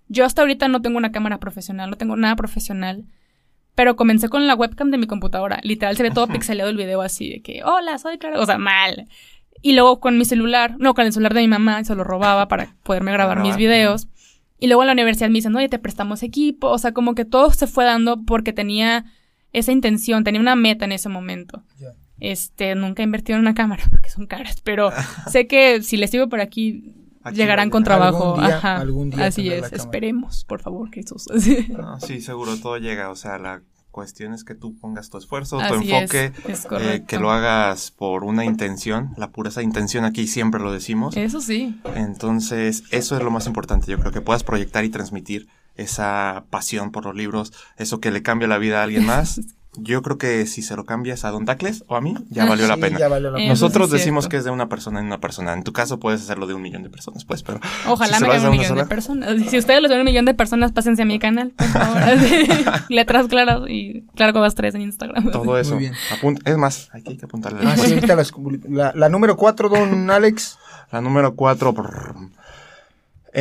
[0.09, 3.05] Yo hasta ahorita no tengo una cámara profesional, no tengo nada profesional.
[3.75, 5.59] Pero comencé con la webcam de mi computadora.
[5.63, 8.39] Literal, se ve todo pixeleado el video así de que, hola, soy Clara.
[8.41, 9.07] O sea, mal.
[9.61, 12.47] Y luego con mi celular, no, con el celular de mi mamá, se lo robaba
[12.49, 14.09] para poderme grabar mis videos.
[14.59, 16.67] Y luego en la universidad me dicen, oye, te prestamos equipo.
[16.67, 19.05] O sea, como que todo se fue dando porque tenía
[19.53, 21.63] esa intención, tenía una meta en ese momento.
[22.19, 24.91] Este, nunca he invertido en una cámara porque son caras, pero
[25.31, 28.35] sé que si les sigo por aquí, Aquí llegarán con trabajo.
[28.35, 28.77] Algún día- Ajá.
[28.77, 31.25] algún día Así es, esperemos, por favor, Jesús.
[31.33, 33.09] Así, No, sí, seguro, todo llega.
[33.09, 37.03] O sea, la cuestión es que tú pongas tu esfuerzo, tu enfoque, es, es eh,
[37.07, 39.13] que lo hagas por una intención.
[39.17, 41.17] La pura esa intención aquí siempre lo decimos.
[41.17, 41.79] Eso sí.
[41.95, 43.91] Entonces, eso es lo más importante.
[43.91, 48.21] Yo creo que puedas proyectar y transmitir esa pasión por los libros, eso que le
[48.21, 49.41] cambia la vida a alguien más.
[49.75, 52.67] Yo creo que si se lo cambias a Don Tacles o a mí, ya valió
[52.67, 52.97] la Sí, pena.
[52.99, 53.49] ya valió la pena.
[53.49, 55.53] Nosotros decimos que es de una persona en una persona.
[55.53, 58.29] En tu caso puedes hacerlo de un millón de personas, pues, pero Ojalá si me
[58.29, 59.29] vean un millón de personas.
[59.49, 62.01] Si ustedes los ven un millón de personas, pásense a mi canal, por favor.
[62.89, 65.31] Letras claras y claro que vas tres en Instagram.
[65.31, 65.77] todo eso.
[65.77, 65.93] bien.
[66.17, 67.59] Apunta- es más, aquí hay que apuntarle.
[67.63, 67.99] Ah, sí,
[68.69, 70.57] la, la número 4, don Alex.
[70.91, 71.75] La número cuatro.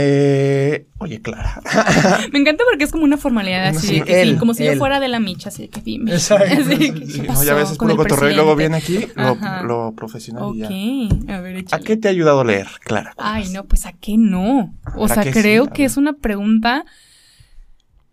[0.00, 1.60] Eh, oye, Clara.
[2.32, 4.64] Me encanta porque es como una formalidad así, Sí, de que él, sí, como si
[4.66, 4.74] él.
[4.74, 6.12] yo fuera de la micha, así de que dime.
[6.12, 6.44] Exacto.
[6.52, 9.06] Así, ¿qué Sí, no, ya ves, es con puro el cotorreo y luego viene aquí
[9.16, 9.62] lo, Ajá.
[9.62, 10.66] lo profesional y ya.
[10.66, 13.12] Ok, a ver, ¿A qué te ha ayudado a leer, Clara?
[13.18, 14.74] Ay, no, pues a qué no.
[14.96, 15.90] O ¿Para sea, creo A que ver.
[15.90, 16.84] es una pregunta.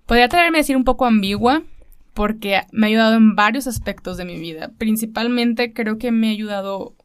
[0.06, 1.64] Podría traerme a decir un poco ambigua,
[2.14, 4.72] porque me ha ayudado en varios aspectos de mi vida.
[4.78, 6.96] Principalmente creo que me ha ayudado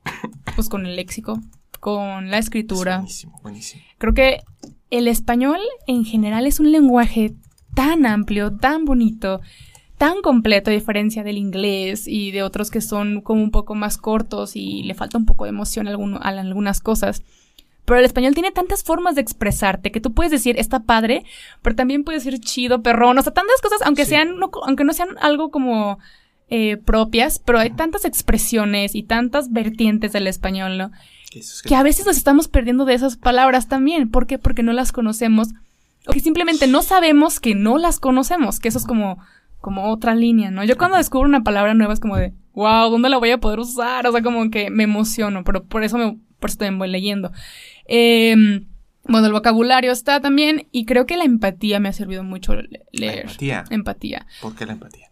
[0.54, 1.40] pues con el léxico,
[1.80, 2.98] con la Es escritura.
[2.98, 3.82] buenísimo, buenísimo.
[3.98, 4.40] Creo que
[4.90, 7.34] el español en general es un lenguaje
[7.74, 9.40] tan amplio, tan bonito,
[9.98, 13.98] tan completo a diferencia del inglés y de otros que son como un poco más
[13.98, 17.22] cortos y le falta un poco de emoción a, alguno- a algunas cosas.
[17.84, 21.24] Pero el español tiene tantas formas de expresarte que tú puedes decir está padre,
[21.62, 24.10] pero también puedes decir chido, perrón, o sea, tantas cosas, aunque Sí.
[24.10, 25.98] sean, no, aunque no sean algo como
[26.52, 30.90] eh, propias, pero hay tantas expresiones y tantas vertientes del español, ¿no?
[31.68, 34.10] Que a veces nos estamos perdiendo de esas palabras también.
[34.10, 34.38] ¿Por qué?
[34.38, 35.48] Porque no las conocemos.
[36.06, 38.58] O que simplemente no sabemos que no las conocemos.
[38.60, 39.18] Que eso es como,
[39.60, 40.64] como otra línea, ¿no?
[40.64, 43.58] Yo cuando descubro una palabra nueva es como de, wow, ¿dónde la voy a poder
[43.60, 44.06] usar?
[44.06, 47.30] O sea, como que me emociono, pero por eso me, por eso también voy leyendo.
[47.86, 48.34] Eh,
[49.04, 52.68] bueno, el vocabulario está también, y creo que la empatía me ha servido mucho le-
[52.92, 53.20] La leer.
[53.22, 53.64] empatía.
[53.70, 54.26] Empatía.
[54.40, 55.09] ¿Por qué la empatía?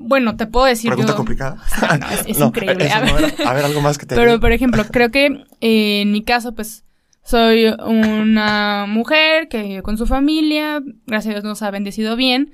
[0.00, 1.56] Bueno, te puedo decir Pregunta yo- complicada.
[2.00, 2.90] No, es- es increíble.
[2.90, 3.34] A no ver.
[3.38, 5.26] era- a ver, algo más que te Pero, por ejemplo, creo que
[5.60, 6.84] eh, en mi caso, pues,
[7.22, 12.52] soy una mujer que vive con su familia, gracias a Dios nos ha bendecido bien,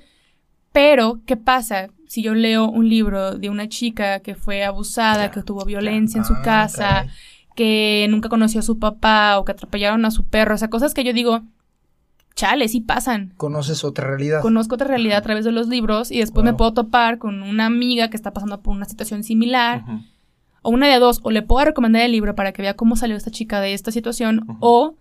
[0.73, 5.31] pero, ¿qué pasa si yo leo un libro de una chica que fue abusada, Ya,
[5.31, 7.09] que tuvo violencia en su Ah, casa, caray.
[7.55, 10.93] que nunca conoció a su papá o que atropellaron a su perro, o sea, cosas
[10.95, 11.43] que yo digo,
[12.35, 13.33] chale, sí pasan.
[13.37, 14.41] Conoces otra realidad.
[14.43, 17.67] Conozco otra realidad a través de los libros y después me puedo topar con una
[17.67, 19.85] amiga que está pasando por una situación similar
[20.63, 23.17] o una de dos, o le puedo recomendar el libro para que vea cómo salió
[23.17, 24.97] esta chica de esta situación, o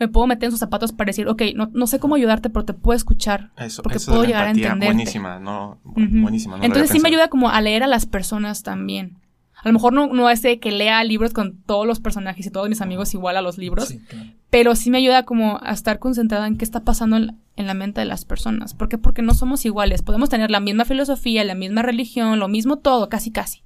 [0.00, 2.64] me puedo meter en sus zapatos para decir, ok, no, no sé cómo ayudarte, pero
[2.64, 3.52] te puedo escuchar.
[3.56, 4.86] Eso, porque eso puedo de la llegar a entenderte.
[4.86, 6.58] Buenísima, no, buenísima.
[6.58, 9.16] no Entonces sí me ayuda como a leer a las personas también.
[9.66, 12.50] A lo mejor no, no es de que lea libros con todos los personajes y
[12.50, 14.30] todos mis amigos igual a los libros, Sí, claro.
[14.48, 17.74] pero sí me ayuda como a estar concentrada en qué está pasando en, en la
[17.74, 18.74] mente de las personas.
[18.74, 18.96] ¿Por qué?
[18.96, 20.02] Porque no somos iguales.
[20.02, 23.64] Podemos tener la misma filosofía, la misma religión, lo mismo todo, casi casi.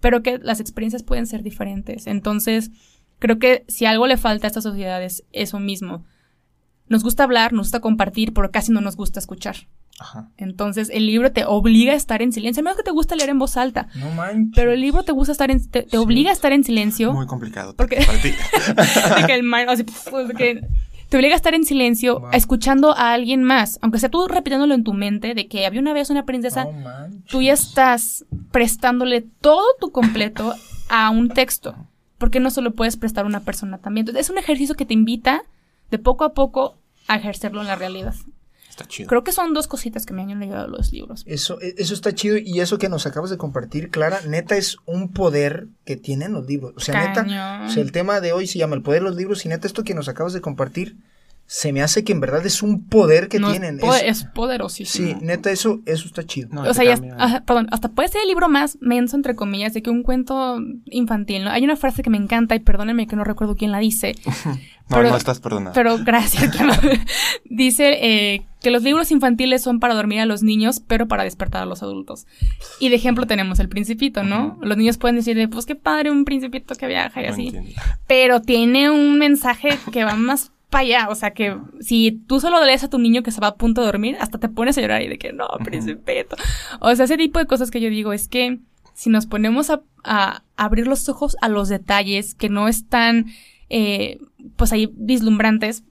[0.00, 2.06] Pero que las experiencias pueden ser diferentes.
[2.06, 2.70] Entonces,
[3.18, 6.04] creo que si algo le falta a esta sociedad es eso mismo.
[6.88, 9.56] Nos gusta hablar, nos gusta compartir, pero casi no nos gusta escuchar.
[10.02, 10.28] Ajá.
[10.36, 12.60] Entonces, el libro te obliga a estar en silencio.
[12.60, 13.88] A menos que te gusta leer en voz alta.
[13.94, 14.52] No manches.
[14.54, 15.96] Pero el libro te gusta estar en, te, te Sí.
[15.96, 17.12] obliga a estar en silencio.
[17.12, 17.74] Muy complicado.
[17.76, 18.30] Porque- Para ti.
[18.30, 20.60] de que el así, de que
[21.08, 22.30] te obliga a estar en silencio, Wow.
[22.32, 25.92] escuchando a alguien más, aunque sea tú repitiéndolo en tu mente, de que había una
[25.92, 26.66] vez una princesa,
[27.28, 30.54] tú ya estás prestándole todo tu completo
[30.88, 31.74] a un texto,
[32.18, 34.02] porque no solo puedes prestar a una persona también.
[34.04, 35.42] Entonces, es un ejercicio que te invita
[35.90, 36.76] de poco a poco
[37.08, 38.14] a ejercerlo en la realidad.
[38.82, 39.08] Está chido.
[39.08, 41.22] Creo que son dos cositas que me han ayudado los libros.
[41.26, 44.76] Eso, e- eso está chido y eso que nos acabas de compartir, Clara, neta es
[44.86, 46.72] un poder que tienen los libros.
[46.76, 47.66] O sea, neta, Cañón.
[47.66, 49.66] o sea, el tema de hoy se llama el poder de los libros y neta
[49.66, 50.96] esto que nos acabas de compartir
[51.54, 53.78] se me hace que en verdad es un poder que No, es tienen.
[53.78, 55.08] po- Es- es poderosísimo.
[55.08, 56.48] sí, neta eso, eso está chido.
[56.50, 59.82] No, o sea, ya, perdón, hasta puede ser el libro más menso, entre comillas, de
[59.82, 61.50] que un cuento infantil, ¿no?
[61.50, 64.14] Hay una frase que me encanta y perdónenme que no recuerdo quién la dice,
[64.46, 64.56] no,
[64.88, 65.74] pero- no estás perdonada.
[65.74, 66.56] pero gracias.
[66.56, 66.72] que no-
[67.44, 67.98] dice
[68.34, 71.66] eh, que los libros infantiles son para dormir a los niños, pero para despertar a
[71.66, 72.26] los adultos.
[72.78, 74.58] Y de ejemplo tenemos el principito, ¿no?
[74.62, 77.46] Los niños pueden decir, de, pues qué padre un principito que viaja y No así.
[77.48, 77.70] entiendo.
[78.06, 81.08] Pero tiene un mensaje que va más para allá.
[81.10, 83.82] O sea que si tú solo lees a tu niño que se va a punto
[83.82, 86.34] de dormir, hasta te pones a llorar y de que no, principito.
[86.80, 88.58] O sea, ese tipo de cosas que yo digo es que
[88.94, 93.26] si nos ponemos a, a abrir los ojos a los detalles que no están,
[93.68, 94.18] eh,
[94.56, 95.84] pues ahí vislumbrantes,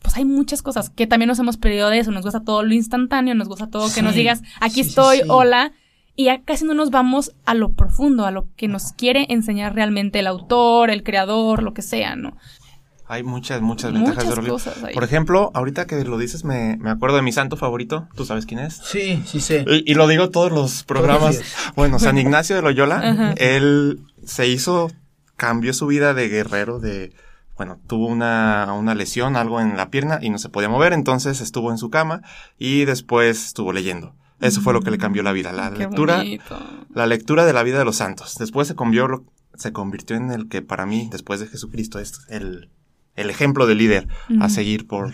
[0.00, 2.10] pues hay muchas cosas que también nos hemos perdido de eso.
[2.10, 5.24] Nos gusta todo lo instantáneo, nos gusta todo que nos digas, aquí sí, estoy, sí.
[5.28, 5.72] hola.
[6.16, 9.74] Y ya casi no nos vamos a lo profundo, a lo que nos quiere enseñar
[9.74, 12.36] realmente el autor, el creador, lo que sea, ¿no?
[13.06, 14.64] Hay muchas, muchas ventajas Muchas de los libros.
[14.64, 14.94] cosas ahí.
[14.94, 18.08] Por ejemplo, ahorita que lo dices, me, me acuerdo de mi santo favorito.
[18.14, 18.80] ¿Tú sabes quién es?
[18.84, 19.64] Sí, sí sé.
[19.68, 21.32] Y, y lo digo todos los programas.
[21.38, 21.54] días.
[21.76, 23.32] Bueno, San Ignacio de Loyola, Ajá.
[23.36, 24.90] él se hizo,
[25.36, 27.12] cambió su vida de guerrero, de,
[27.58, 31.40] bueno, tuvo una, una lesión, algo en la pierna y no se podía mover, entonces
[31.42, 32.22] estuvo en su cama
[32.58, 34.14] y después estuvo leyendo.
[34.40, 36.58] Eso fue lo que le cambió la vida, la Qué lectura, bonito.
[36.94, 38.34] la lectura de la vida de los santos.
[38.38, 39.24] Después se convirtió,
[39.56, 42.68] se convirtió en el que para mí, después de Jesucristo, es el,
[43.16, 44.08] el ejemplo de líder
[44.40, 45.12] a seguir por...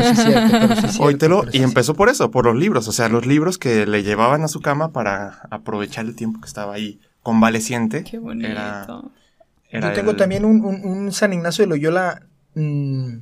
[0.00, 1.00] Sí cierto, pero sí cierto,
[1.42, 4.02] pero sí y empezó por eso, por los libros, o sea, los libros que le
[4.02, 8.02] llevaban a su cama para aprovechar el tiempo que estaba ahí convaleciente.
[8.04, 8.48] Qué bonito.
[8.48, 12.22] Era, Yo tengo el- también un, un- un San Ignacio de Loyola
[12.54, 13.16] mm,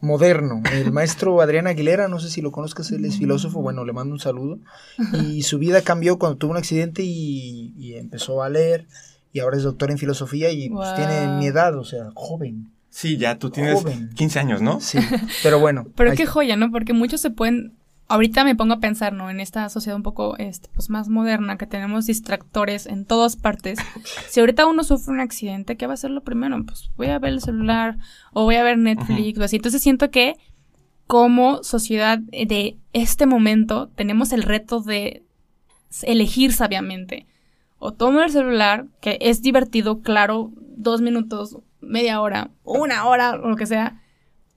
[0.00, 3.92] moderno, el maestro Adrián Aguilera, no sé si lo conozcas, él es filósofo, bueno, le
[3.92, 4.58] mando un saludo.
[5.12, 8.86] Y su vida cambió cuando tuvo un accidente y, y empezó a leer
[9.38, 12.72] y ahora es doctor en filosofía y pues, tiene mi edad, o sea, joven.
[12.90, 14.10] Sí, ya tú tienes Joven.
[14.16, 14.80] 15 años, ¿no?
[14.80, 14.98] Sí,
[15.44, 15.86] pero bueno.
[15.94, 16.32] Pero qué está.
[16.32, 16.72] joya, ¿no?
[16.72, 17.74] Porque muchos se pueden.
[18.08, 19.30] Ahorita me pongo a pensar, ¿no?
[19.30, 23.78] En esta sociedad un poco este, pues más moderna, que tenemos distractores en todas partes.
[24.28, 26.60] Si ahorita uno sufre un accidente, ¿qué va a ser lo primero?
[26.64, 27.98] Pues voy a ver el celular
[28.32, 29.56] o voy a ver Netflix o así.
[29.56, 30.34] Entonces siento que
[31.06, 35.22] como sociedad de este momento tenemos el reto de
[36.02, 37.26] elegir sabiamente.
[37.78, 43.48] O tomo el celular, que es divertido, claro, dos minutos, media hora, una hora, o
[43.48, 44.02] lo que sea,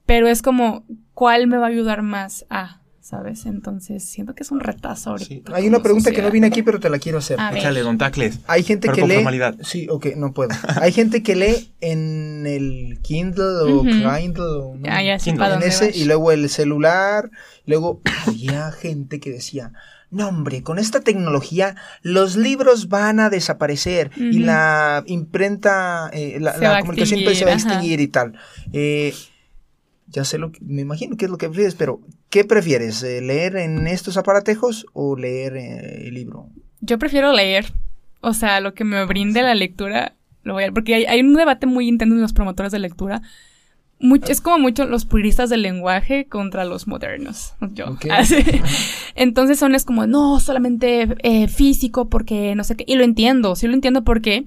[0.06, 2.80] pero es como, ¿cuál me va a ayudar más a?
[3.00, 3.46] ¿Sabes?
[3.46, 5.28] Entonces, siento que es un retazo ahorita.
[5.28, 5.42] Sí.
[5.52, 7.36] Hay una pregunta que no viene aquí, pero te la quiero hacer.
[7.52, 8.38] Échale, don Tacles.
[8.46, 9.14] Hay gente Pero que con lee.
[9.16, 9.56] formalidad.
[9.62, 10.50] Sí, ok, no puedo.
[10.80, 13.82] Hay gente que lee en el Kindle o.
[13.82, 14.42] Kindle.
[14.44, 15.38] o no, Ya, ya Kindle.
[15.44, 17.30] para en ese, y luego el celular.
[17.66, 19.72] Luego había gente que decía.
[20.12, 26.80] No, hombre, con esta tecnología los libros van a desaparecer y la imprenta, eh, la,
[26.80, 28.02] comunicación se va a extinguir, ajá.
[28.02, 28.38] y tal.
[28.74, 29.14] Eh,
[30.08, 33.02] ya sé lo que, me imagino que es lo que prefieres, pero ¿qué prefieres?
[33.02, 36.50] eh, ¿Leer en estos aparatejos o leer eh, el libro?
[36.82, 37.72] Yo prefiero leer.
[38.20, 40.72] O sea, lo que me brinde la lectura, lo voy a...
[40.72, 43.22] Porque hay, hay un debate muy intenso en los promotores de lectura.
[44.02, 47.54] Mucho- es como mucho los puristas del lenguaje contra los modernos.
[47.72, 47.86] Yo.
[47.86, 48.06] Ok.
[48.10, 48.36] Así.
[49.14, 52.84] Entonces son es como, no, solamente eh, físico porque no sé qué.
[52.86, 54.46] Y lo entiendo, sí lo entiendo porque...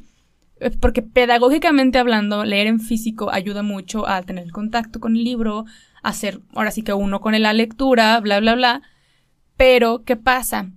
[0.59, 5.65] eh, Porque pedagógicamente hablando, leer en físico ayuda mucho a tener contacto con el libro,
[6.03, 8.81] a hacer, ahora sí que uno con la lectura, bla, bla, bla.
[9.57, 10.69] Pero, ¿qué pasa?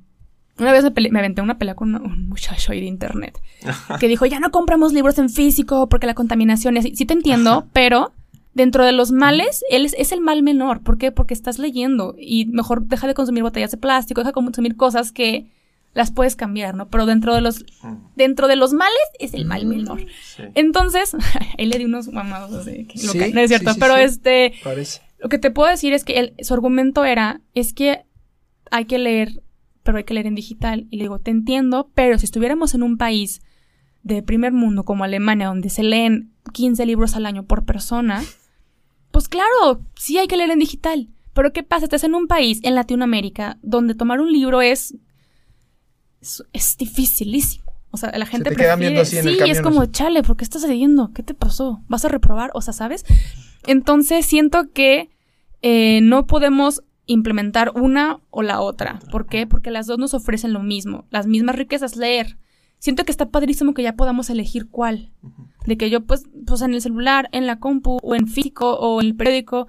[0.59, 3.39] Una vez me, aventé una pelea con una- un muchacho ahí de internet
[4.01, 6.95] que dijo, ya no compramos libros en físico porque la contaminación así.
[6.97, 8.13] Sí te entiendo, pero
[8.55, 10.83] dentro de los males, él es, es el mal menor.
[10.83, 11.13] ¿Por qué?
[11.13, 15.13] Porque estás leyendo y mejor deja de consumir botellas de plástico, deja de consumir cosas
[15.13, 15.51] que
[15.95, 16.89] las puedes cambiar, ¿no?
[16.89, 20.01] Pero dentro de los, Mm, dentro de los males es el mal menor.
[20.23, 20.43] sí.
[20.55, 21.17] Entonces,
[21.59, 24.03] ahí le di unos mamados así, que Sí, no es cierto, sí, sí, pero sí.
[24.03, 25.01] este, Parece.
[25.19, 28.05] lo que te puedo decir es que su argumento era, es que
[28.71, 29.43] hay que leer,
[29.83, 30.87] pero hay que leer en digital.
[30.91, 33.41] Y le digo, te entiendo, pero si estuviéramos en un país
[34.09, 38.25] de primer mundo como Alemania, donde se leen 15 libros al año por persona,
[39.11, 41.09] pues claro, sí hay que leer en digital.
[41.35, 41.85] Pero ¿qué pasa?
[41.85, 44.97] Estás en un país, en Latinoamérica, donde tomar un libro es,
[46.21, 47.71] es, es dificilísimo.
[47.91, 50.37] O sea, la gente te viendo así en el sí, camión, es como, chale, ¿por
[50.37, 51.13] qué estás leyendo?
[51.15, 51.83] ¿Qué te pasó?
[51.89, 52.51] ¿Vas a reprobar?
[52.55, 53.05] O sea, ¿sabes?
[53.67, 55.11] Entonces siento que
[55.63, 59.01] eh, no podemos implementar una o la otra.
[59.11, 59.47] ¿Por qué?
[59.47, 62.37] Porque las dos nos ofrecen lo mismo, las mismas riquezas, leer.
[62.79, 65.11] Siento que está padrísimo que ya podamos elegir cuál.
[65.67, 69.01] De que yo, pues, pues en el celular, en la compu, o en físico, o
[69.01, 69.67] en el periódico,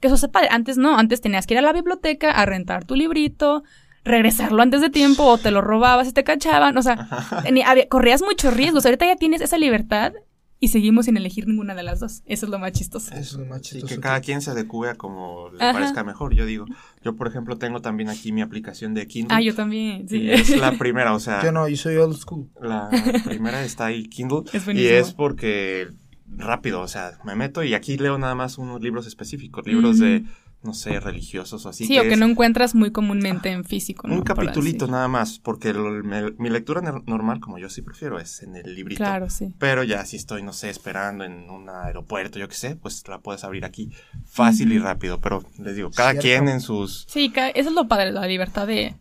[0.00, 0.48] que eso sea padre.
[0.50, 3.62] Antes no, antes tenías que ir a la biblioteca a rentar tu librito,
[4.04, 6.76] regresarlo antes de tiempo, o te lo robabas y te cachaban.
[6.78, 7.08] O sea,
[7.52, 8.84] ni- había- corrías muchos riesgos.
[8.86, 10.12] Ahorita ya tienes esa libertad
[10.58, 12.22] y seguimos sin elegir ninguna de las dos.
[12.26, 13.10] Eso es lo más chistoso.
[13.12, 15.72] Eso es lo más chistoso que que- cada quien se adecue a como le Ajá.
[15.72, 16.34] parezca mejor.
[16.34, 16.64] Yo digo,
[17.04, 19.36] yo por ejemplo tengo también aquí mi aplicación de Kindle.
[19.36, 20.18] Ah, yo también, sí.
[20.18, 22.48] y es la primera, o sea, Yo no, yo soy old school.
[22.60, 22.88] la
[23.24, 25.88] primera está ahí Kindle Es y es porque
[26.28, 30.18] rápido, o sea, me meto y aquí leo nada más unos libros específicos, libros de
[30.22, 30.26] Ujú.
[30.66, 34.06] No sé, religiosos o así Sí, o que es no encuentras muy comúnmente en físico.
[34.08, 34.14] ¿no?
[34.16, 38.18] un capitulito nada más, porque lo- me- mi lectura nor- normal, como yo sí prefiero,
[38.18, 38.98] es en el librito.
[38.98, 39.54] Claro, sí.
[39.58, 43.20] Pero ya si estoy, no sé, esperando en un aeropuerto, yo qué sé, pues la
[43.20, 43.90] puedes abrir aquí
[44.26, 45.20] fácil y rápido.
[45.20, 46.22] Pero les digo, cada Cierto.
[46.28, 47.06] quien en sus...
[47.08, 48.94] Sí, eso es lo padre, la libertad de,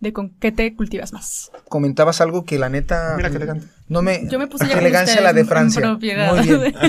[0.00, 1.50] de con qué te cultivas más.
[1.68, 3.14] Comentabas algo que la neta.
[3.16, 3.66] Mira qué elegante.
[3.88, 4.28] No me.
[4.28, 5.80] Yo me puse ya elegancia la de Francia.
[5.80, 6.34] propiedad.
[6.34, 6.74] Muy bien.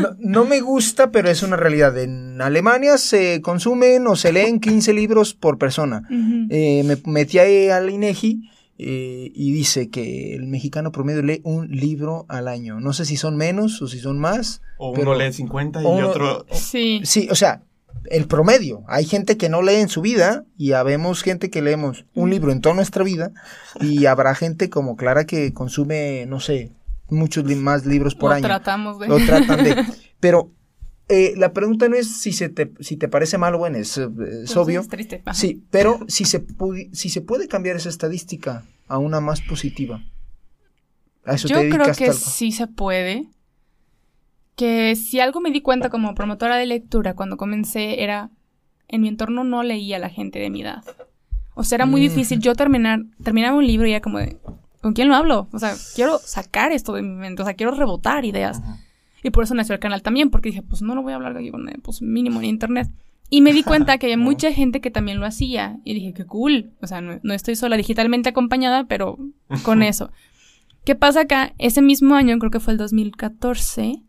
[0.00, 1.96] No, no me gusta, pero es una realidad.
[1.98, 6.02] En Alemania se consumen o se leen 15 libros por persona.
[6.50, 11.68] Eh, me metí ahí al INEGI eh, y dice que el mexicano promedio lee un
[11.70, 12.78] libro al año.
[12.78, 14.60] No sé si son menos o si son más.
[14.76, 16.44] O pero- uno lee 50 y uno- otro...
[16.52, 17.00] Sí.
[17.04, 17.62] Sí, o sea,
[18.10, 18.82] el promedio.
[18.88, 22.52] Hay gente que no lee en su vida y habemos gente que leemos un libro
[22.52, 23.32] en toda nuestra vida
[23.80, 26.72] y habrá gente como Clara que consume, no sé,
[27.08, 28.46] muchos li- más libros por lo año.
[28.46, 29.08] tratamos de...
[29.08, 29.84] Lo tratan de...
[30.20, 30.50] Pero
[31.08, 33.96] eh, la pregunta no es si, se te, si te parece mal o bueno, es,
[33.98, 34.80] es Pues obvio.
[34.80, 35.22] Es triste.
[35.34, 36.44] Sí, pero si se,
[36.92, 40.02] si se puede cambiar esa estadística a una más positiva.
[41.24, 43.28] A eso Yo te creo que sí se puede.
[44.56, 48.30] Que si algo me di cuenta como promotora de lectura cuando comencé era
[48.88, 50.82] en mi entorno no leía a la gente de mi edad.
[51.54, 52.04] O sea, era muy Mm.
[52.04, 54.38] difícil yo terminar terminaba un libro y era como de
[54.80, 55.48] ¿con quién lo hablo?
[55.52, 58.58] O sea, quiero sacar esto de mi mente, o sea, quiero rebotar ideas.
[58.58, 58.76] Ujú.
[59.24, 61.36] Y por eso nació el canal también, porque dije, pues no lo voy a hablar
[61.36, 62.88] aquí con pues mínimo en internet.
[63.28, 65.78] Y me di cuenta que había mucha gente que también lo hacía.
[65.84, 66.70] Y dije, qué cool.
[66.80, 69.18] O sea, no, no estoy sola digitalmente acompañada, pero
[69.64, 70.10] con eso.
[70.84, 71.52] ¿Qué pasa acá?
[71.58, 74.02] Ese mismo año, creo que fue el 2014,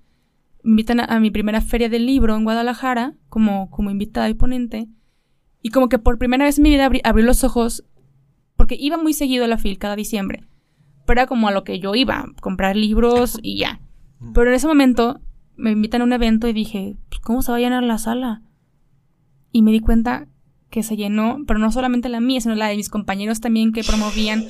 [0.63, 4.33] me invitan a, a mi primera feria del libro en Guadalajara, como, como invitada y
[4.33, 4.87] ponente.
[5.61, 7.83] Y como que por primera vez en mi vida abrí, abrí los ojos,
[8.55, 10.43] porque iba muy seguido a la FIL cada diciembre.
[11.05, 13.81] Pero era como a lo que yo iba, comprar libros y ya.
[14.33, 15.21] Pero en ese momento
[15.55, 18.41] me invitan a un evento y dije, pues, ¿cómo se va a llenar la sala?
[19.51, 20.27] Y me di cuenta
[20.69, 23.83] que se llenó, pero no solamente la mía, sino la de mis compañeros también que
[23.83, 24.45] promovían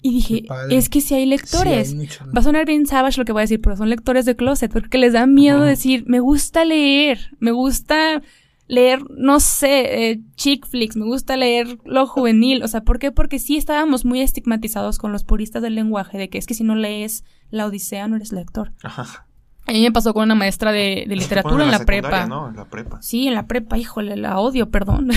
[0.00, 1.88] Y dije, es que si hay lectores.
[1.88, 2.24] Sí, hay mucho.
[2.26, 4.72] Va a sonar bien savage lo que voy a decir, pero son lectores de closet,
[4.72, 5.66] porque les da miedo Ajá.
[5.66, 8.22] decir, me gusta leer, me gusta
[8.68, 12.62] leer, no sé, eh, chick flicks, me gusta leer lo juvenil.
[12.62, 13.10] O sea, ¿por qué?
[13.10, 16.64] Porque sí estábamos muy estigmatizados con los puristas del lenguaje, de que es que si
[16.64, 18.72] no lees la Odisea no eres lector.
[18.82, 19.27] Ajá.
[19.68, 22.08] A mí me pasó con una maestra de, de literatura en la, prepa.
[22.08, 22.48] secundaria, ¿no?
[22.48, 23.02] En la prepa.
[23.02, 25.10] Sí, en la prepa, híjole, la odio, perdón.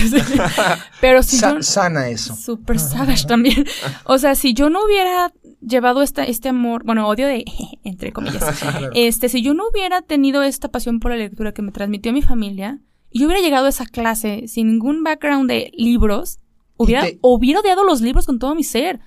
[1.00, 1.62] pero si Sa- yo...
[1.62, 2.36] sana eso.
[2.36, 3.64] Super savage también.
[4.04, 7.44] O sea, si yo no hubiera llevado esta, este amor, bueno, odio de,
[7.84, 8.90] entre comillas, Claro.
[8.94, 12.22] este, si yo no hubiera tenido esta pasión por la lectura que me transmitió mi
[12.22, 12.78] familia,
[13.10, 16.38] y yo hubiera llegado a esa clase sin ningún background de libros,
[16.76, 19.00] hubiera, te- hubiera odiado los libros con todo mi ser.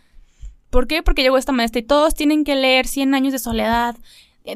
[0.70, 1.04] ¿Por qué?
[1.04, 3.96] Porque llegó esta maestra y todos tienen que leer 100 años de soledad,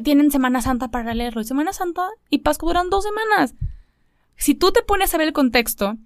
[0.04, 3.54] tienen Semana Santa para leerlo, y Semana Santa y Pascua duran dos semanas.
[4.36, 5.96] Si tú te pones a ver el contexto,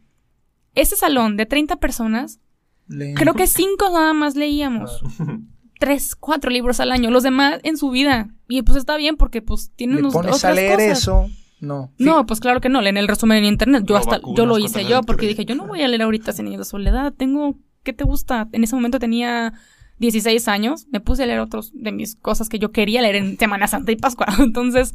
[0.74, 2.40] ese salón de 30 personas,
[2.88, 3.14] Leen.
[3.14, 5.02] creo que cinco nada más leíamos.
[5.80, 8.28] Tres, cuatro libros al año, los demás en su vida.
[8.48, 10.98] Y pues está bien porque pues tienen Le unos- pones otras a leer cosas.
[10.98, 11.28] eso.
[11.60, 11.92] No.
[11.98, 13.84] No, pues claro que no, leen el resumen en internet.
[13.86, 16.02] Yo Lo hasta, vacunas yo lo hice yo porque dije, yo no voy a leer
[16.02, 17.12] ahorita años de soledad.
[17.12, 18.48] Tengo, ¿qué te gusta?
[18.52, 19.52] En ese momento tenía
[19.98, 20.86] 16 años.
[20.90, 23.92] Me puse a leer otros de mis cosas que yo quería leer en Semana Santa
[23.92, 24.26] y Pascua.
[24.38, 24.94] Entonces,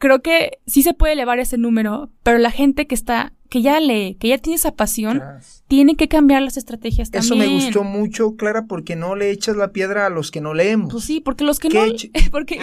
[0.00, 3.78] creo que sí se puede elevar ese número, pero la gente que está, que ya
[3.80, 5.22] lee, que ya tiene esa pasión,
[5.68, 7.56] tiene que cambiar las estrategias Eso también.
[7.58, 10.90] me gustó mucho, Clara, porque no le echas la piedra a los que no leemos.
[10.90, 12.20] Pues sí, porque los que ¿Qué no.
[12.32, 12.58] Porque,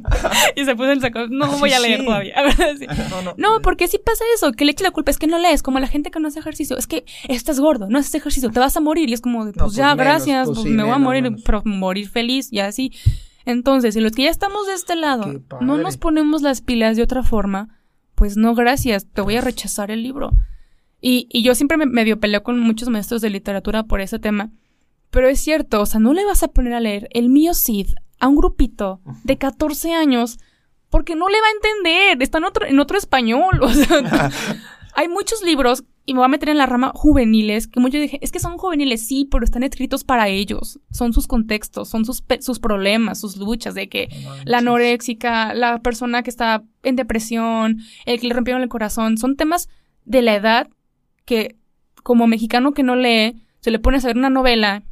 [0.56, 1.26] y se puso el saco.
[1.28, 2.06] No voy a leer Sí.
[2.06, 2.34] todavía.
[2.78, 2.86] Sí.
[3.10, 3.34] no, no.
[3.36, 5.80] No, porque sí pasa eso, que le eche la culpa, es que no lees, como
[5.80, 8.76] la gente que no hace ejercicio, es que estás gordo, no haces ejercicio, te vas
[8.76, 10.92] a morir, y es como, de, pues pues ya, menos, gracias, pues pues me voy
[10.92, 11.42] a morir, menos.
[11.44, 12.92] pero morir feliz, y así.
[13.46, 17.04] Entonces, si los que ya estamos de este lado no nos ponemos las pilas de
[17.04, 17.80] otra forma,
[18.16, 20.32] pues no, gracias, te voy a rechazar el libro.
[21.00, 24.50] Y, y yo siempre me medio peleo con muchos maestros de literatura por ese tema,
[25.10, 27.88] pero es cierto, o sea, no le vas a poner a leer el mío Cid
[28.18, 30.38] a un grupito de 14 años
[30.90, 34.30] porque no le va a entender, está en otro, en otro español, o sea,
[34.94, 38.20] hay muchos libros, y me voy a meter en la rama juveniles, que muchos dije,
[38.22, 42.22] es que son juveniles, sí, pero están escritos para ellos, son sus contextos, son sus,
[42.40, 44.08] sus problemas, sus luchas, de que
[44.44, 49.34] la anoréxica, la persona que está en depresión, el que le rompieron el corazón, son
[49.34, 49.68] temas
[50.04, 50.68] de la edad
[51.24, 51.56] que
[52.04, 54.84] como mexicano que no lee, se le pone a ver una novela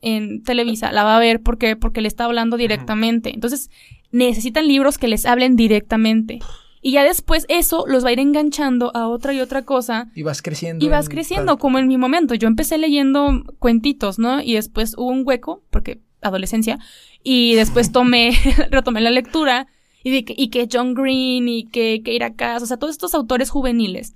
[0.00, 3.34] en Televisa, la va a ver porque porque le está hablando directamente.
[3.34, 3.70] Entonces,
[4.12, 6.38] necesitan libros que les hablen directamente.
[6.82, 10.22] Y ya después eso los va a ir enganchando a otra y otra cosa Y
[10.22, 10.84] vas creciendo.
[10.84, 12.34] y vas en- creciendo, como en mi momento.
[12.34, 14.40] Yo empecé leyendo cuentitos, ¿no?
[14.40, 16.78] Y después hubo un hueco, porque adolescencia,
[17.22, 18.32] y después tomé,
[18.70, 19.66] retomé la lectura,
[20.02, 23.14] y, de que, y que John Green, y que Keira Cass, o sea, todos estos
[23.14, 24.14] autores juveniles,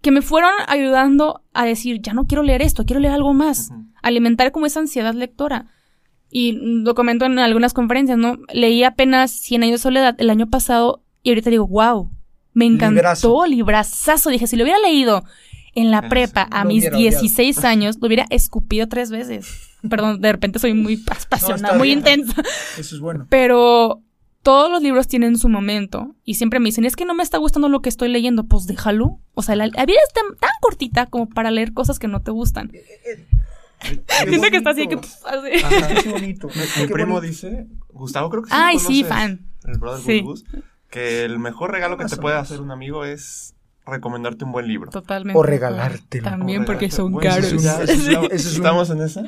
[0.00, 3.70] que me fueron ayudando a decir, ya no quiero leer esto, quiero leer algo más,
[4.02, 5.66] alimentar como esa ansiedad lectora.
[6.30, 8.38] Y lo comento en algunas conferencias, ¿no?
[8.54, 12.10] Leí apenas Cien años de soledad el año pasado, y ahorita digo, wow,
[12.54, 13.46] me encantó, Librazo.
[13.46, 14.30] librazazo.
[14.30, 15.24] Dije, si lo hubiera leído
[15.74, 17.20] en la Eso, prepa a mis hubiera odiado.
[17.20, 19.68] 16 años, lo hubiera escupido tres veces.
[19.88, 21.98] Perdón, de repente soy muy pas- apasionada, muy bien.
[21.98, 22.42] intensa.
[22.78, 23.26] Eso es bueno.
[23.30, 24.02] Pero
[24.42, 26.14] todos los libros tienen su momento.
[26.24, 28.44] Y siempre me dicen, es que no me está gustando lo que estoy leyendo.
[28.44, 29.20] Pues déjalo.
[29.34, 32.20] O sea, la, la vida es tan, tan cortita como para leer cosas que no
[32.22, 32.72] te gustan.
[34.28, 34.96] Siento que está así, que...
[34.96, 35.00] bonito.
[35.00, 35.64] pf, así.
[35.64, 36.48] Ajá, qué bonito.
[36.80, 37.20] Mi primo bonito.
[37.20, 39.46] dice, Gustavo creo que sí lo Ay, sí, fan.
[39.64, 40.20] El brother Sí.
[40.20, 40.44] Gus,
[40.90, 43.54] que el mejor regalo que te puede hacer un amigo es
[43.86, 44.90] recomendarte un buen libro.
[44.90, 45.38] Totalmente.
[45.38, 46.24] O regalártelo.
[46.28, 47.52] También O porque son Bueno, caros.
[47.52, 48.10] eso ya- Eso es sí.
[48.14, 49.22] una- eso es un- ¿Estamos en esa?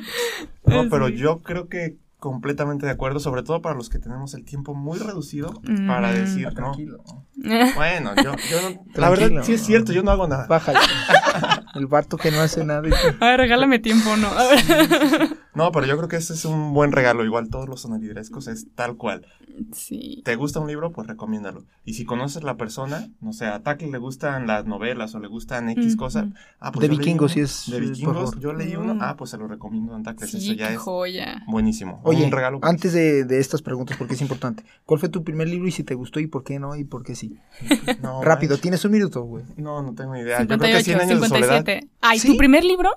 [0.65, 4.45] No, pero yo creo que completamente de acuerdo, sobre todo para los que tenemos el
[4.45, 7.03] tiempo muy reducido para decir, no, Tranquilo.
[7.75, 10.47] bueno, yo, yo no- la verdad sí es cierto, yo no hago nada.
[10.47, 10.79] Bájale.
[11.73, 12.87] El vato que no hace nada.
[12.87, 14.27] y- Ay, regálame tiempo, ¿no?
[14.27, 15.29] A ver.
[15.55, 18.67] No, pero yo creo que ese es un buen regalo, igual todos los sonidrescos es
[18.75, 19.27] tal cual.
[19.71, 20.23] Sí.
[20.25, 20.91] ¿Te gusta un libro?
[20.91, 21.63] Pues recomiéndalo.
[21.85, 25.27] Y si conoces la persona, no sé, a Taki le gustan las novelas o le
[25.27, 26.25] gustan X cosas,
[26.59, 28.99] ah, pues De vikingos, sí es, De vikingos, yo leí uno, Mm.
[29.01, 31.43] ah, pues se lo recomiendo a Antaques, Sí, eso ya qué es joya.
[31.47, 32.01] buenísimo.
[32.03, 32.59] Oye, un regalo.
[32.59, 32.69] pues.
[32.71, 35.83] antes de, de estas preguntas, porque es importante, ¿cuál fue tu primer libro y si
[35.83, 37.37] te gustó y por qué no y por qué sí?
[38.01, 39.43] No, Rápido, tienes un minuto, güey.
[39.57, 40.39] No, no tengo ni idea.
[40.41, 41.62] Yo creo que 58, 100 años de soledad.
[41.65, 41.89] 57.
[42.01, 42.27] Ay, ¿Sí?
[42.29, 42.91] ¿tu primer libro?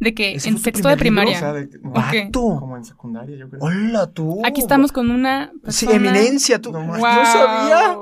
[0.00, 0.34] ¿De qué?
[0.34, 1.00] ¿Ese En fue tu sexto de libro?
[1.00, 1.38] O primaria.
[1.38, 3.62] sea, de- no, como en secundaria, yo creo.
[3.62, 4.42] Hola, tú.
[4.44, 6.72] Aquí estamos con una Sí, eminencia, tú.
[6.72, 7.32] No No, manches.
[7.32, 7.96] sabía.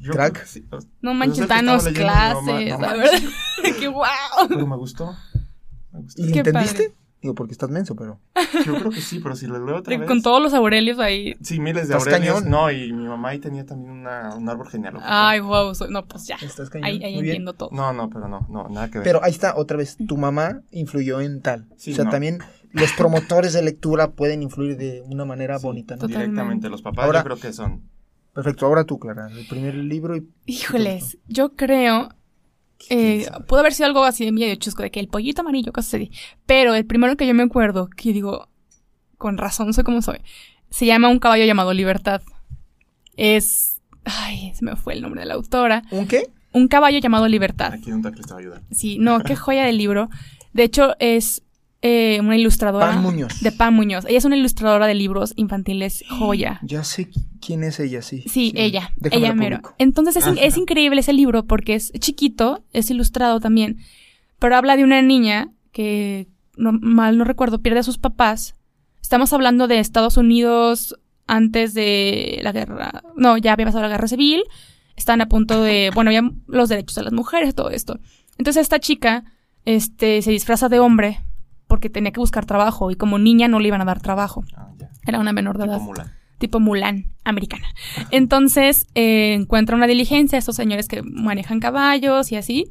[0.00, 0.40] Yo Crack.
[0.40, 0.64] que sí.
[1.02, 2.70] No manches, que danos mi clases.
[2.70, 3.10] la No verdad.
[3.80, 4.04] que wow.
[4.48, 5.14] Pero me gustó.
[5.92, 6.22] Me gustó.
[6.22, 6.82] ¿Y le Qué entendiste?
[6.90, 6.97] padre.
[7.20, 8.20] Digo, porque estás menso, pero.
[8.64, 10.06] Yo creo que sí, pero si lo leo otra vez.
[10.06, 11.34] Con todos los Aurelios ahí.
[11.42, 12.34] Sí, miles de Estás Aurelios.
[12.36, 12.50] cañón.
[12.50, 15.10] No, y mi mamá ahí tenía también una, un árbol genealógico.
[15.10, 15.74] Ay, wow.
[15.74, 16.36] soy- No, pues ya.
[16.40, 16.86] Estás cañón.
[16.86, 17.36] Ahí, ahí Muy bien.
[17.36, 17.70] entiendo todo.
[17.72, 19.04] No, no, pero no, no, nada que ver.
[19.04, 21.66] Pero ahí está, otra vez, tu mamá influyó en tal.
[21.76, 22.10] Sí, o sea, no.
[22.12, 22.38] también
[22.70, 26.02] los promotores de lectura pueden influir de una manera Sí, bonita, ¿no?
[26.02, 26.30] Totalmente.
[26.30, 27.82] Directamente los papás Ahora- yo creo que son...
[28.32, 30.28] Perfecto, ahora tú, Clara, el primer libro y...
[30.46, 32.10] Híjoles, yo creo.
[32.90, 35.94] Eh, pudo haber sido algo así de medio chusco, de que el pollito amarillo, cosas
[35.94, 36.10] así.
[36.46, 38.48] Pero el primero que yo me acuerdo, que digo,
[39.16, 40.20] con razón soy como soy,
[40.70, 42.22] se llama Un caballo llamado Libertad.
[43.16, 43.80] Es.
[44.04, 45.82] Ay, se me fue el nombre de la autora.
[45.90, 46.30] ¿Un qué?
[46.52, 47.74] Un caballo llamado Libertad.
[47.74, 48.62] Aquí te va a ayudar.
[48.70, 50.08] Sí, no, qué joya del libro.
[50.52, 51.42] De hecho, es
[51.82, 52.92] eh, una ilustradora.
[52.96, 53.40] Muñoz.
[53.40, 54.04] De Pam Muñoz.
[54.06, 56.58] Ella es una ilustradora de libros infantiles joya.
[56.62, 58.24] Ya sé qui- quién es ella, sí.
[58.28, 59.60] Sí, ella, Déjame ella la mero.
[59.78, 63.78] Entonces es, in- es increíble ese libro porque es chiquito, es ilustrado también,
[64.38, 66.26] pero habla de una niña que,
[66.56, 68.54] no, mal no recuerdo, pierde a sus papás.
[69.00, 70.96] Estamos hablando de Estados Unidos
[71.28, 74.42] antes de la guerra, no, ya había pasado la guerra civil,
[74.96, 78.00] están a punto de, bueno, ya los derechos de las mujeres, todo esto.
[78.38, 79.24] Entonces esta chica,
[79.64, 81.20] este, se disfraza de hombre
[81.68, 84.42] porque tenía que buscar trabajo y como niña no le iban a dar trabajo.
[84.56, 84.72] Ah.
[85.06, 86.12] Era una menor de Tipo edad Mulan.
[86.38, 87.66] tipo Mulan americana.
[88.10, 92.66] Entonces eh, encuentra una diligencia, estos señores que manejan caballos y así,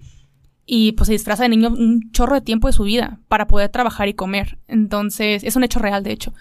[0.66, 3.70] y pues se disfraza de niño un chorro de tiempo de su vida para poder
[3.70, 4.58] trabajar y comer.
[4.68, 6.34] Entonces es un hecho real, de hecho.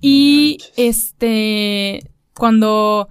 [0.00, 3.08] Y este, cuando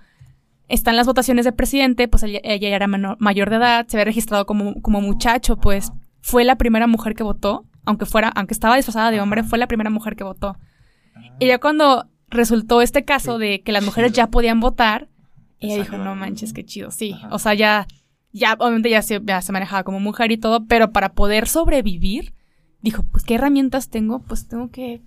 [0.68, 3.98] están las votaciones de presidente, pues ella, ella ya era menor- mayor de edad, se
[3.98, 8.54] había registrado como, como muchacho, pues fue la primera mujer que votó, aunque fuera, aunque
[8.54, 10.58] estaba disfrazada de hombre, fue la primera mujer que votó.
[11.40, 15.10] Y ya cuando resultó este caso de que las mujeres ya podían votar,
[15.60, 17.16] ella dijo, no manches, qué chido, sí.
[17.32, 17.88] O sea, ya,
[18.32, 22.36] ya, obviamente ya se, ya se manejaba como mujer y todo, pero para poder sobrevivir,
[22.82, 24.20] dijo, pues, ¿qué herramientas tengo?
[24.20, 25.02] Pues tengo que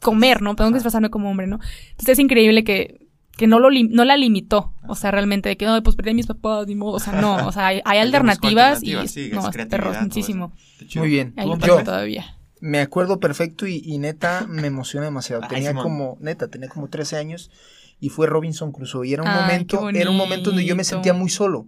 [0.00, 0.56] comer, ¿no?
[0.56, 1.60] Tengo que disfrazarme como hombre, ¿no?
[1.90, 3.06] Entonces es increíble que,
[3.40, 6.10] que no, lo lim- no la limitó, o sea, realmente, de que no, pues perdí
[6.10, 9.48] a mis papás, ni modo, o sea, no, o sea, hay, alternativas y, sí, no,
[9.48, 10.52] es chido.
[10.96, 11.32] Muy bien.
[11.38, 11.84] Hay ¿Tú, un Antonio?
[11.84, 12.36] todavía.
[12.60, 15.40] Me acuerdo perfecto y, y neta me emociona demasiado.
[15.48, 17.50] Tenía como, neta, tenía como 13 años
[17.98, 19.08] y fue Robinson Crusoe.
[19.08, 21.66] Y era un Ay, momento, era un momento donde yo me sentía muy solo.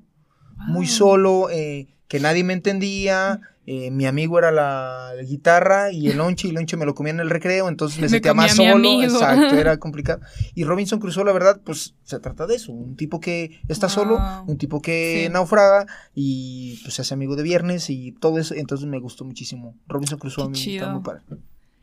[0.68, 0.94] Muy Wow.
[0.94, 3.40] solo, eh, que nadie me entendía.
[3.66, 7.12] Eh, mi amigo era la guitarra y el lonche, y el lonche me lo comía
[7.12, 9.02] en el recreo, entonces me, Me sentía más solo.
[9.02, 10.20] Exacto, era complicado.
[10.54, 12.72] Y Robinson Crusoe, la verdad, pues se trata de eso.
[12.72, 15.32] Un tipo que está solo, un tipo que Sí.
[15.32, 18.54] naufraga y pues se hace amigo de viernes y todo eso.
[18.54, 19.76] Entonces me gustó muchísimo.
[19.86, 21.22] Robinson Crusoe Qué a mí está muy padre.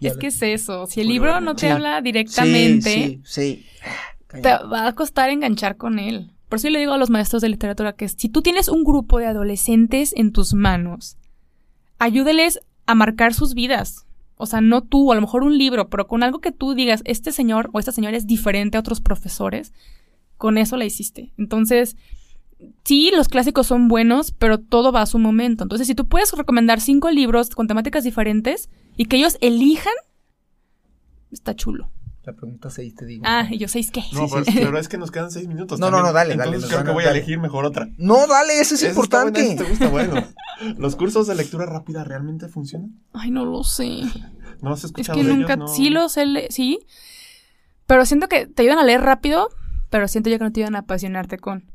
[0.01, 0.85] Es Ya que es eso.
[0.87, 1.67] Si el libro no te Sí.
[1.67, 3.65] habla directamente, Sí, sí,
[4.27, 4.41] sí.
[4.41, 6.31] te va a costar enganchar con él.
[6.47, 8.83] Por eso yo le digo a los maestros de literatura que si tú tienes un
[8.83, 11.17] grupo de adolescentes en tus manos,
[11.99, 14.07] ayúdeles a marcar sus vidas.
[14.35, 17.01] O sea, no tú, a lo mejor un libro, pero con algo que tú digas,
[17.05, 19.73] este señor o esta señora es diferente a otros profesores,
[20.37, 21.33] con eso la hiciste.
[21.37, 21.97] Entonces,
[22.85, 25.63] sí, los clásicos son buenos, pero todo va a su momento.
[25.63, 29.93] Entonces, si tú puedes recomendar cinco libros con temáticas diferentes y que ellos elijan,
[31.31, 31.89] está chulo.
[32.29, 33.23] La pregunta 6 te digo.
[33.25, 34.01] Ah, y yo seis qué.
[34.13, 35.79] No, Sí, pero, sí, pero es que nos quedan seis minutos.
[35.79, 36.05] No, no, también.
[36.07, 37.89] no, dale, dale, Entonces creo que voy a elegir mejor otra.
[37.97, 39.41] No, dale, eso es está importante.
[39.41, 40.13] esa te gusta, bueno.
[40.77, 42.99] ¿Los cursos de lectura rápida realmente funcionan?
[43.13, 44.01] Ay, no lo sé.
[44.61, 45.69] ¿No has Es escuchado que de nunca, ellos?
[45.69, 45.75] No.
[45.75, 46.79] sí los he le- sí,
[47.87, 49.49] pero siento que te ayudan a leer rápido,
[49.89, 51.71] pero siento yo que no te ayudan a apasionarte con.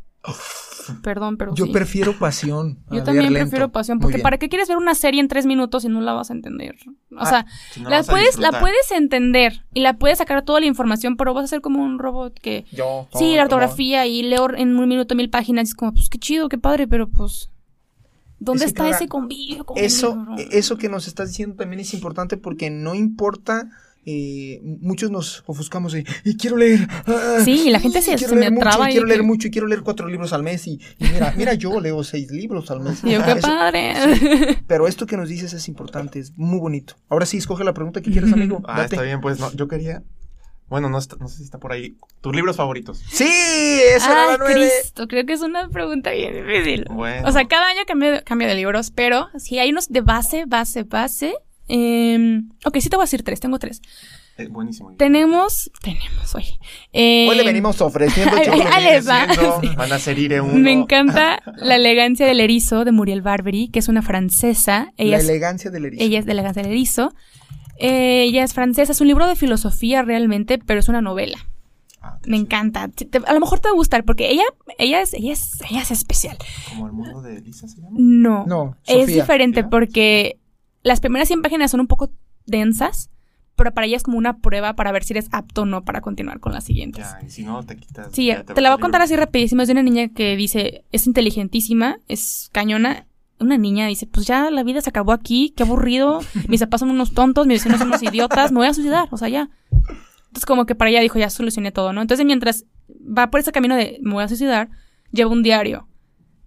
[1.03, 1.73] Perdón, pero Yo sí.
[1.73, 2.79] prefiero pasión.
[2.87, 3.49] a Yo leer también lento.
[3.49, 4.19] prefiero pasión, porque.
[4.19, 6.77] ¿para qué quieres ver una serie en tres minutos si no la vas a entender?
[7.11, 10.61] O Ah, sea, Si no la puedes, la puedes entender y la puedes sacar toda
[10.61, 14.23] la información, pero vas a ser como un robot que Yo, sí, la ortografía y
[14.23, 17.09] leo en un minuto mil páginas, y es como, pues qué chido, qué padre, pero
[17.09, 17.51] pues
[18.39, 22.71] ¿dónde Es está ese convivio Eso, eso que nos estás diciendo también es importante porque
[22.71, 23.69] no importa.
[24.07, 26.87] Eh, muchos nos ofuscamos de y quiero leer.
[27.07, 29.13] ah, Sí, la gente se- quiero se me leer mucho, traba y y quiero que-
[29.13, 32.03] leer mucho y quiero leer cuatro libros al mes y, y mira, mira yo leo
[32.05, 33.01] seis libros al mes.
[33.05, 33.95] Qué Eso- padre.
[34.67, 36.95] pero esto que nos dices es importante, es muy bonito.
[37.09, 38.63] Ahora sí, escoge la pregunta que quieres, amigo.
[38.67, 38.97] Ah, Date.
[38.97, 40.03] está bien, pues no, yo quería.
[40.67, 41.97] Bueno, no, está- no sé si está por ahí.
[42.23, 42.99] ¿Tus libros favoritos?
[43.11, 43.29] Sí,
[43.95, 44.55] esa era Ay, la nueve.
[44.81, 46.87] Cristo, creo que es una pregunta bien difícil.
[46.91, 47.29] Bueno.
[47.29, 50.85] O sea, cada año cambio, cambio de libros, pero si hay unos de base, base,
[50.85, 51.35] base.
[51.69, 53.81] Eh, ok, sí te voy a decir tres, tengo tres.
[54.37, 54.93] Eh, buenísimo.
[54.97, 56.59] Tenemos, tenemos, oye.
[56.93, 58.71] eh, Hoy le venimos ofreciendo Ay, chocolate.
[58.75, 59.33] ay, les va.
[59.33, 59.69] Siendo, Sí.
[59.77, 60.55] Van a ser ir uno.
[60.55, 64.93] Me encanta La elegancia del erizo de Muriel Barbery, que es una francesa.
[64.97, 66.03] Ella la es, elegancia del erizo.
[66.03, 67.15] ella es de La elegancia del erizo.
[67.79, 71.39] Eh, ella es francesa, es un libro de filosofía realmente, pero es una novela.
[72.03, 72.89] Ah, qué Me encanta.
[72.89, 74.45] Te- a lo mejor te va a gustar porque ella,
[74.79, 76.37] ella es, ella es, ella es especial.
[76.71, 77.97] Como el mundo de Elisa se llama.
[78.01, 78.45] No.
[78.47, 79.23] No, Es Sofía.
[79.23, 79.71] diferente ¿Sofía?
[79.71, 80.39] porque
[80.85, 82.13] las primeras 100 páginas son un poco
[82.47, 83.11] densas,
[83.57, 86.01] pero para ella es como una prueba para ver si eres apto o no para
[86.01, 87.05] continuar con las siguientes.
[87.05, 88.09] Ya, y si no, te quitas.
[88.13, 89.63] Sí, te, la voy a contar así rapidísimo.
[89.63, 93.07] Es de una niña que dice, es inteligentísima, es cañona
[93.41, 96.91] una niña dice, pues ya la vida se acabó aquí, qué aburrido, mis papás son
[96.91, 99.51] unos tontos, mis vecinos son unos idiotas, me voy a suicidar, o sea, ya.
[99.71, 102.01] Entonces como que para ella dijo, ya solucioné todo, ¿no?
[102.01, 104.71] Entonces mientras va por ese camino de me voy a suicidar,
[105.13, 105.89] lleva un diario.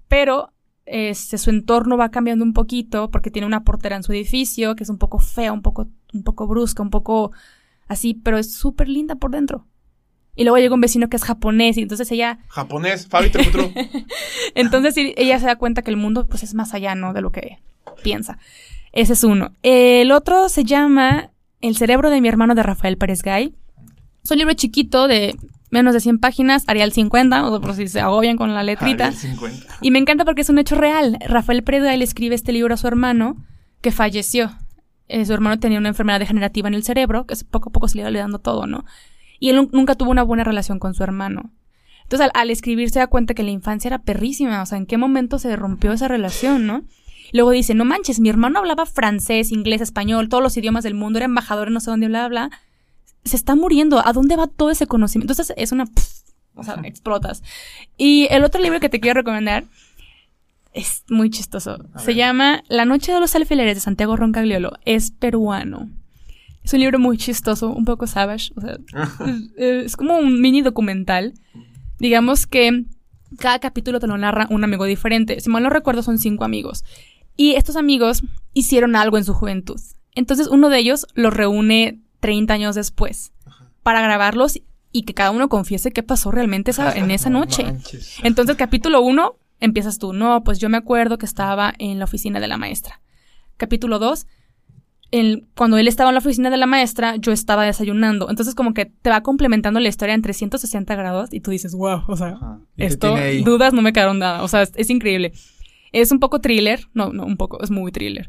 [0.08, 0.54] Pero
[0.88, 4.84] este, su entorno va cambiando un poquito porque tiene una portera en su edificio que
[4.84, 7.32] es un poco fea, un poco, un poco brusca, un poco
[7.88, 9.68] así, pero es súper linda por dentro.
[10.36, 12.40] Y luego llega un vecino que es japonés y entonces ella...
[12.48, 13.32] Japonés, Fabi
[14.56, 17.12] entonces ella se da cuenta que el mundo pues es más allá, ¿no?
[17.12, 17.60] De lo que
[18.04, 18.38] piensa.
[18.94, 19.52] Ese es uno.
[19.64, 23.56] El otro se llama El cerebro de mi hermano de Rafael Pérez Gay.
[24.24, 25.36] Es un libro chiquito de
[25.70, 29.08] menos de 100 páginas, Arial 50, o por si se agobian con la letrita.
[29.08, 29.78] Arial 50.
[29.82, 31.18] Y me encanta porque es un hecho real.
[31.28, 33.38] Rafael Pérez Gay le escribe este libro a su hermano
[33.82, 34.52] que falleció.
[35.08, 37.96] Eh, su hermano tenía una enfermedad degenerativa en el cerebro, que poco a poco se
[37.96, 38.86] le iba olvidando todo, ¿no?
[39.40, 41.52] Y él nunca tuvo una buena relación con su hermano.
[42.04, 44.98] Entonces, al, escribir se da cuenta que la infancia era perrísima, o sea, ¿en qué
[44.98, 46.84] momento se rompió esa relación, no?
[47.34, 51.20] Luego dice, no manches, mi hermano hablaba francés, inglés, español, todos los idiomas del mundo,
[51.20, 52.50] era embajador en no sé dónde, bla, bla.
[53.28, 54.06] Se está muriendo.
[54.06, 55.34] ¿A dónde va todo ese conocimiento?
[55.34, 55.86] Entonces, es una...
[56.56, 57.44] o sea, explotas.
[57.98, 59.66] Y el otro libro que te quiero recomendar
[60.74, 61.78] es muy chistoso.
[61.98, 64.74] se llama La noche de los alfileres de Santiago Roncagliolo.
[64.86, 65.90] Es peruano.
[66.64, 68.52] Es un libro muy chistoso, un poco savage.
[68.56, 68.78] O sea,
[69.58, 71.34] es, como un mini documental.
[71.98, 72.86] Digamos que
[73.40, 75.40] cada capítulo te lo narra un amigo diferente.
[75.40, 76.84] Si mal no recuerdo, son cinco amigos.
[77.36, 78.24] Y estos amigos
[78.54, 79.80] hicieron algo en su juventud.
[80.14, 83.34] Entonces uno de ellos los reúne 30 años después
[83.84, 84.60] para grabarlos
[84.92, 87.66] y que cada uno confiese qué pasó realmente en esa noche.
[88.24, 90.14] Entonces, capítulo uno, empiezas tú.
[90.14, 93.02] No, pues yo me acuerdo que estaba en la oficina de la maestra.
[93.58, 94.28] Capítulo dos,
[95.56, 98.30] cuando él estaba en la oficina de la maestra, yo estaba desayunando.
[98.30, 102.02] Entonces, como que te va complementando la historia en 360 grados y tú dices, wow,
[102.08, 102.38] o sea,
[102.76, 104.44] esto, dudas no me quedaron nada.
[104.44, 105.32] O sea, es, increíble.
[105.94, 106.82] Es un poco thriller.
[106.94, 108.28] No, no, un poco, es muy thriller.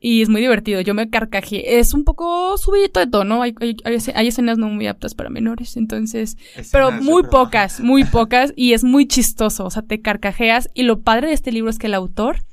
[0.00, 0.80] Y es muy divertido.
[0.80, 1.78] Yo me carcajé.
[1.78, 3.42] Es un poco subidito de tono.
[3.42, 5.76] Hay, hay, escenas no muy aptas para menores.
[5.76, 6.36] Entonces.
[6.70, 8.52] pero muy pocas, muy pocas.
[8.54, 9.64] Y es muy chistoso.
[9.64, 10.70] O sea, te carcajeas.
[10.74, 12.44] Y lo padre de este libro es que el autor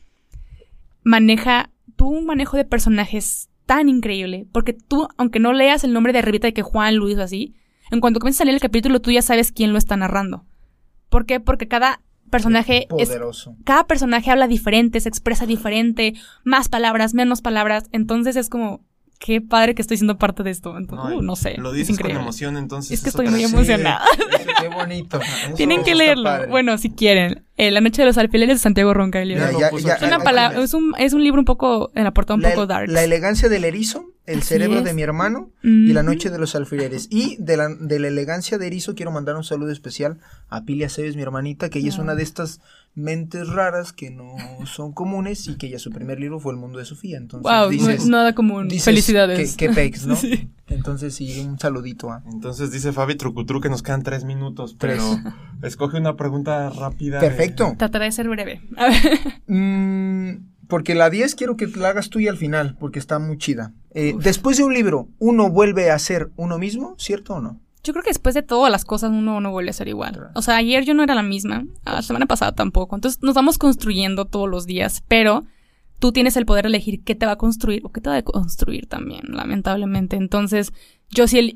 [1.03, 6.13] maneja tuvo un manejo de personajes tan increíble, porque tú, aunque no leas el nombre
[6.13, 7.55] de Revita de que Juan, Luis o así,
[7.91, 10.45] en cuanto comienzas a leer el capítulo, tú ya sabes quién lo está narrando.
[11.09, 11.39] ¿Por qué?
[11.39, 13.17] Porque cada personaje es
[13.63, 16.13] cada personaje habla diferente, se expresa diferente,
[16.43, 18.81] más palabras, menos palabras, entonces es como
[19.19, 20.79] qué padre que estoy siendo parte de esto.
[20.79, 21.55] no, uh, sé.
[21.57, 22.91] Lo dices con emoción, entonces.
[22.91, 24.01] Es que estoy muy emocionada.
[24.61, 25.19] qué bonito.
[25.55, 26.47] Tienen que leerlo.
[26.49, 27.44] Bueno, si quieren.
[27.57, 29.21] Eh, la noche de los alfileres de Santiago Ronca.
[29.21, 32.67] es, una palabra, es, un, es un libro un poco, en la portada un poco
[32.67, 32.89] dark.
[32.89, 37.07] La elegancia del erizo, el cerebro de mi hermano y la noche de los alfileres.
[37.09, 40.17] Y de la, de la elegancia de erizo quiero mandar un saludo especial
[40.49, 42.59] a Pilia Cebes, mi hermanita, que ella es una de estas
[42.95, 44.35] mentes raras que no
[44.65, 47.17] son comunes y que ya su primer libro fue El mundo de Sofía.
[47.17, 48.69] Entonces, wow, dices, nada común.
[48.71, 49.55] Felicidades.
[49.55, 50.17] Qué, pex, ¿no?
[50.67, 52.23] Entonces, sí, un saludito a.
[52.31, 55.03] Entonces dice Fabi Trucutru que nos quedan tres minutos, pero
[55.61, 57.19] escoge una pregunta rápida.
[57.19, 57.44] Perfecto.
[57.77, 58.61] Trataré de ser breve.
[59.47, 63.37] Mm, porque la 10 quiero que la hagas tú y al final, porque está muy
[63.37, 63.73] chida.
[63.93, 67.59] Eh, después de un libro, ¿uno vuelve a ser uno mismo, cierto o no?
[67.83, 70.31] Yo creo que después de todas las cosas uno no vuelve a ser igual.
[70.33, 72.95] O sea, ayer yo no era la misma, la semana pasada tampoco.
[72.95, 75.45] Entonces nos vamos construyendo todos los días, pero
[75.99, 78.17] tú tienes el poder de elegir qué te va a construir o qué te va
[78.17, 80.15] a construir también, lamentablemente.
[80.15, 80.73] Entonces,
[81.09, 81.55] yo sí,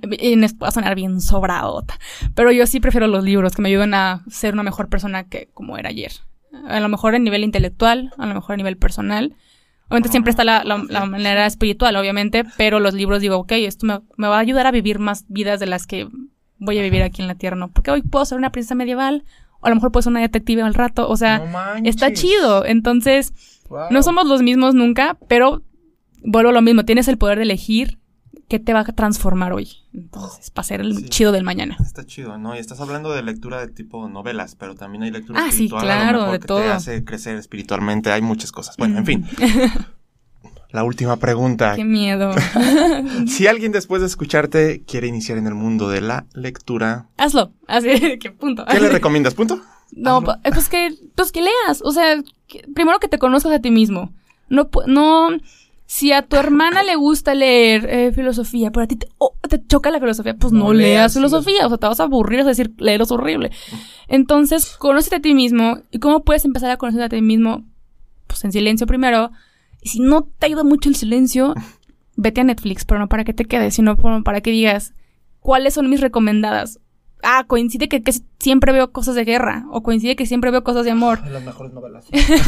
[0.61, 1.99] va a sonar bien sobradota,
[2.35, 5.49] pero yo sí prefiero los libros que me ayuden a ser una mejor persona que
[5.53, 6.11] como era ayer.
[6.67, 9.35] A lo mejor a nivel intelectual, a lo mejor a nivel personal,
[9.89, 10.63] Obviamente siempre está la,
[11.07, 14.99] manera espiritual, obviamente, pero los libros digo, ok, esto me, va a ayudar a vivir
[14.99, 16.07] más vidas de las que
[16.59, 17.71] voy a vivir aquí en la Tierra, ¿no?
[17.71, 19.23] Porque hoy puedo ser una princesa medieval,
[19.59, 22.65] o a lo mejor puedo ser una detective al rato, o sea, está chido.
[22.65, 23.33] Entonces,
[23.89, 25.63] no somos los mismos nunca, pero
[26.23, 27.97] vuelvo a lo mismo, tienes el poder de elegir
[28.49, 29.69] qué te va a transformar hoy.
[29.93, 31.77] Entonces, para ser el chido del mañana.
[31.79, 32.55] Está chido, ¿no?
[32.55, 35.89] Y estás hablando de lectura de tipo novelas, pero también hay lectura ah, espiritual.
[35.89, 36.59] Ah, sí, claro, de que todo.
[36.59, 38.11] Te hace crecer espiritualmente.
[38.11, 38.75] Hay muchas cosas.
[38.75, 39.27] Bueno, en fin.
[40.71, 41.75] La última pregunta.
[41.75, 42.31] Qué miedo.
[43.27, 47.07] si alguien después de escucharte quiere iniciar en el mundo de la lectura.
[47.17, 47.53] Hazlo.
[47.67, 48.65] Así, ¿qué punto?
[48.69, 49.33] ¿Qué le recomiendas?
[49.33, 49.59] ¿Punto?
[49.91, 51.81] No, pues que, pues que leas.
[51.83, 52.21] O sea,
[52.75, 54.13] primero que te conozcas a ti mismo.
[54.47, 55.29] No, no,
[55.91, 59.65] si a tu hermana le gusta leer eh, filosofía, pero a ti te, oh, te,
[59.65, 61.65] choca la filosofía, pues no, leas filosofía.
[61.65, 63.49] O sea, te vas a aburrir, es decir, leer es horrible.
[64.07, 65.79] Entonces, conócete a ti mismo.
[65.89, 67.65] ¿Y cómo puedes empezar a conocerte a ti mismo?
[68.27, 69.31] Pues en silencio primero.
[69.81, 71.55] Y si no te ayuda mucho el silencio,
[72.15, 74.93] vete a Netflix, pero no para que te quedes, sino para que digas
[75.39, 76.79] cuáles son mis recomendadas.
[77.23, 80.85] ah, coincide que, que siempre veo cosas de guerra o coincide que siempre veo cosas
[80.85, 81.27] de amor.
[81.27, 82.05] Las mejores novelas.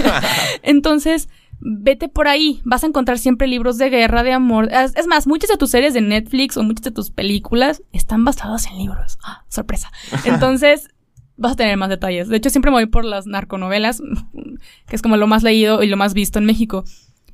[0.61, 1.27] Entonces,
[1.61, 2.61] vete por ahí.
[2.65, 4.69] Vas a encontrar siempre libros de guerra, de amor.
[4.71, 8.67] Es, más, muchas de tus series de Netflix o muchas de tus películas están basadas
[8.67, 9.17] en libros.
[9.23, 9.45] ¡Ah!
[9.47, 9.91] sorpresa.
[10.25, 10.89] Entonces,
[11.37, 12.27] vas a tener más detalles.
[12.27, 14.01] De hecho, siempre me voy por las narconovelas,
[14.87, 16.83] que es como lo más leído y lo más visto en México.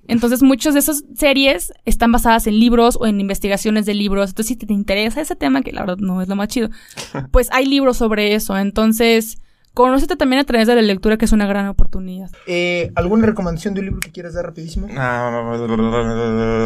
[0.08, 4.30] Entonces, muchas de esas series están basadas en libros o en investigaciones de libros.
[4.30, 6.70] Entonces, si te interesa ese tema, que la verdad no es lo más chido,
[7.32, 8.58] pues hay libros sobre eso.
[8.58, 9.38] Entonces,
[9.78, 12.32] conócete también a través de la lectura, que es una gran oportunidad.
[12.48, 14.88] Eh, ¿Alguna recomendación de un libro que quieras dar rapidísimo?
[14.98, 15.54] Ah,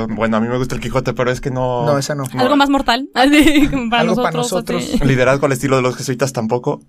[0.10, 1.86] bueno, a mí me gusta el Quijote, pero es que no.
[1.86, 2.24] No, esa no.
[2.38, 3.10] Algo más mortal.
[3.14, 4.16] Para Algo nosotros.
[4.24, 4.84] para nosotros.
[4.96, 5.06] así.
[5.06, 6.82] Liderazgo al estilo de los jesuitas tampoco.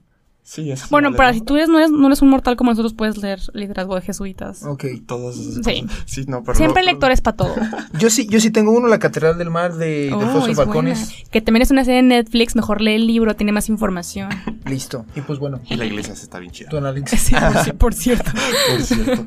[0.44, 2.94] Sí, es Bueno, para si tú eres, no, eres, no eres un mortal como nosotros,
[2.94, 4.64] puedes leer liderazgo de jesuitas.
[4.64, 4.84] Ok.
[5.06, 5.86] Todos Sí.
[6.04, 7.54] Sí, no, pero Siempre no- hay lectores para todo.
[7.98, 10.98] Yo sí, yo sí tengo uno, La Catedral del Mar de, Oh, Alfonso es Balcones.
[11.10, 11.30] buena.
[11.30, 14.30] Que también es una serie de Netflix, mejor lee el libro, tiene más información.
[14.66, 15.06] Listo.
[15.14, 16.68] Y pues bueno, Y la iglesia sí está bien chida.
[16.70, 17.20] tu análisis.
[17.64, 18.30] Sí, por cierto.
[18.70, 19.24] Por cierto.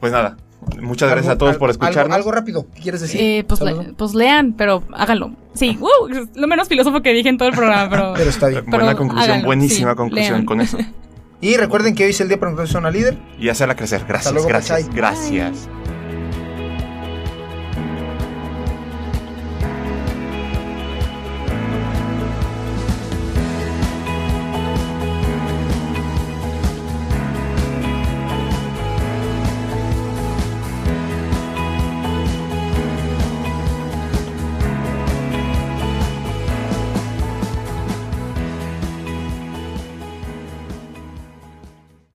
[0.00, 0.36] Pues nada,
[0.80, 2.16] muchas gracias a Algo- todos al- por algo- escucharnos.
[2.16, 2.66] Algo, rápido.
[2.74, 3.20] ¿Qué quieres decir?
[3.20, 5.32] Eh, pues, le- pues lean, pero háganlo.
[5.54, 5.78] Sí,
[6.10, 8.12] es lo menos filósofo que dije en todo el programa, pero...
[8.16, 8.64] Pero está bien.
[8.66, 10.44] Buena pero conclusión, háganlo, buenísima sí, conclusión lean.
[10.46, 10.78] con eso.
[11.38, 13.18] Y recuerden que hoy es el día para una líder.
[13.38, 14.04] Y hacerla crecer.
[14.08, 15.68] Gracias, luego, gracias, gracias.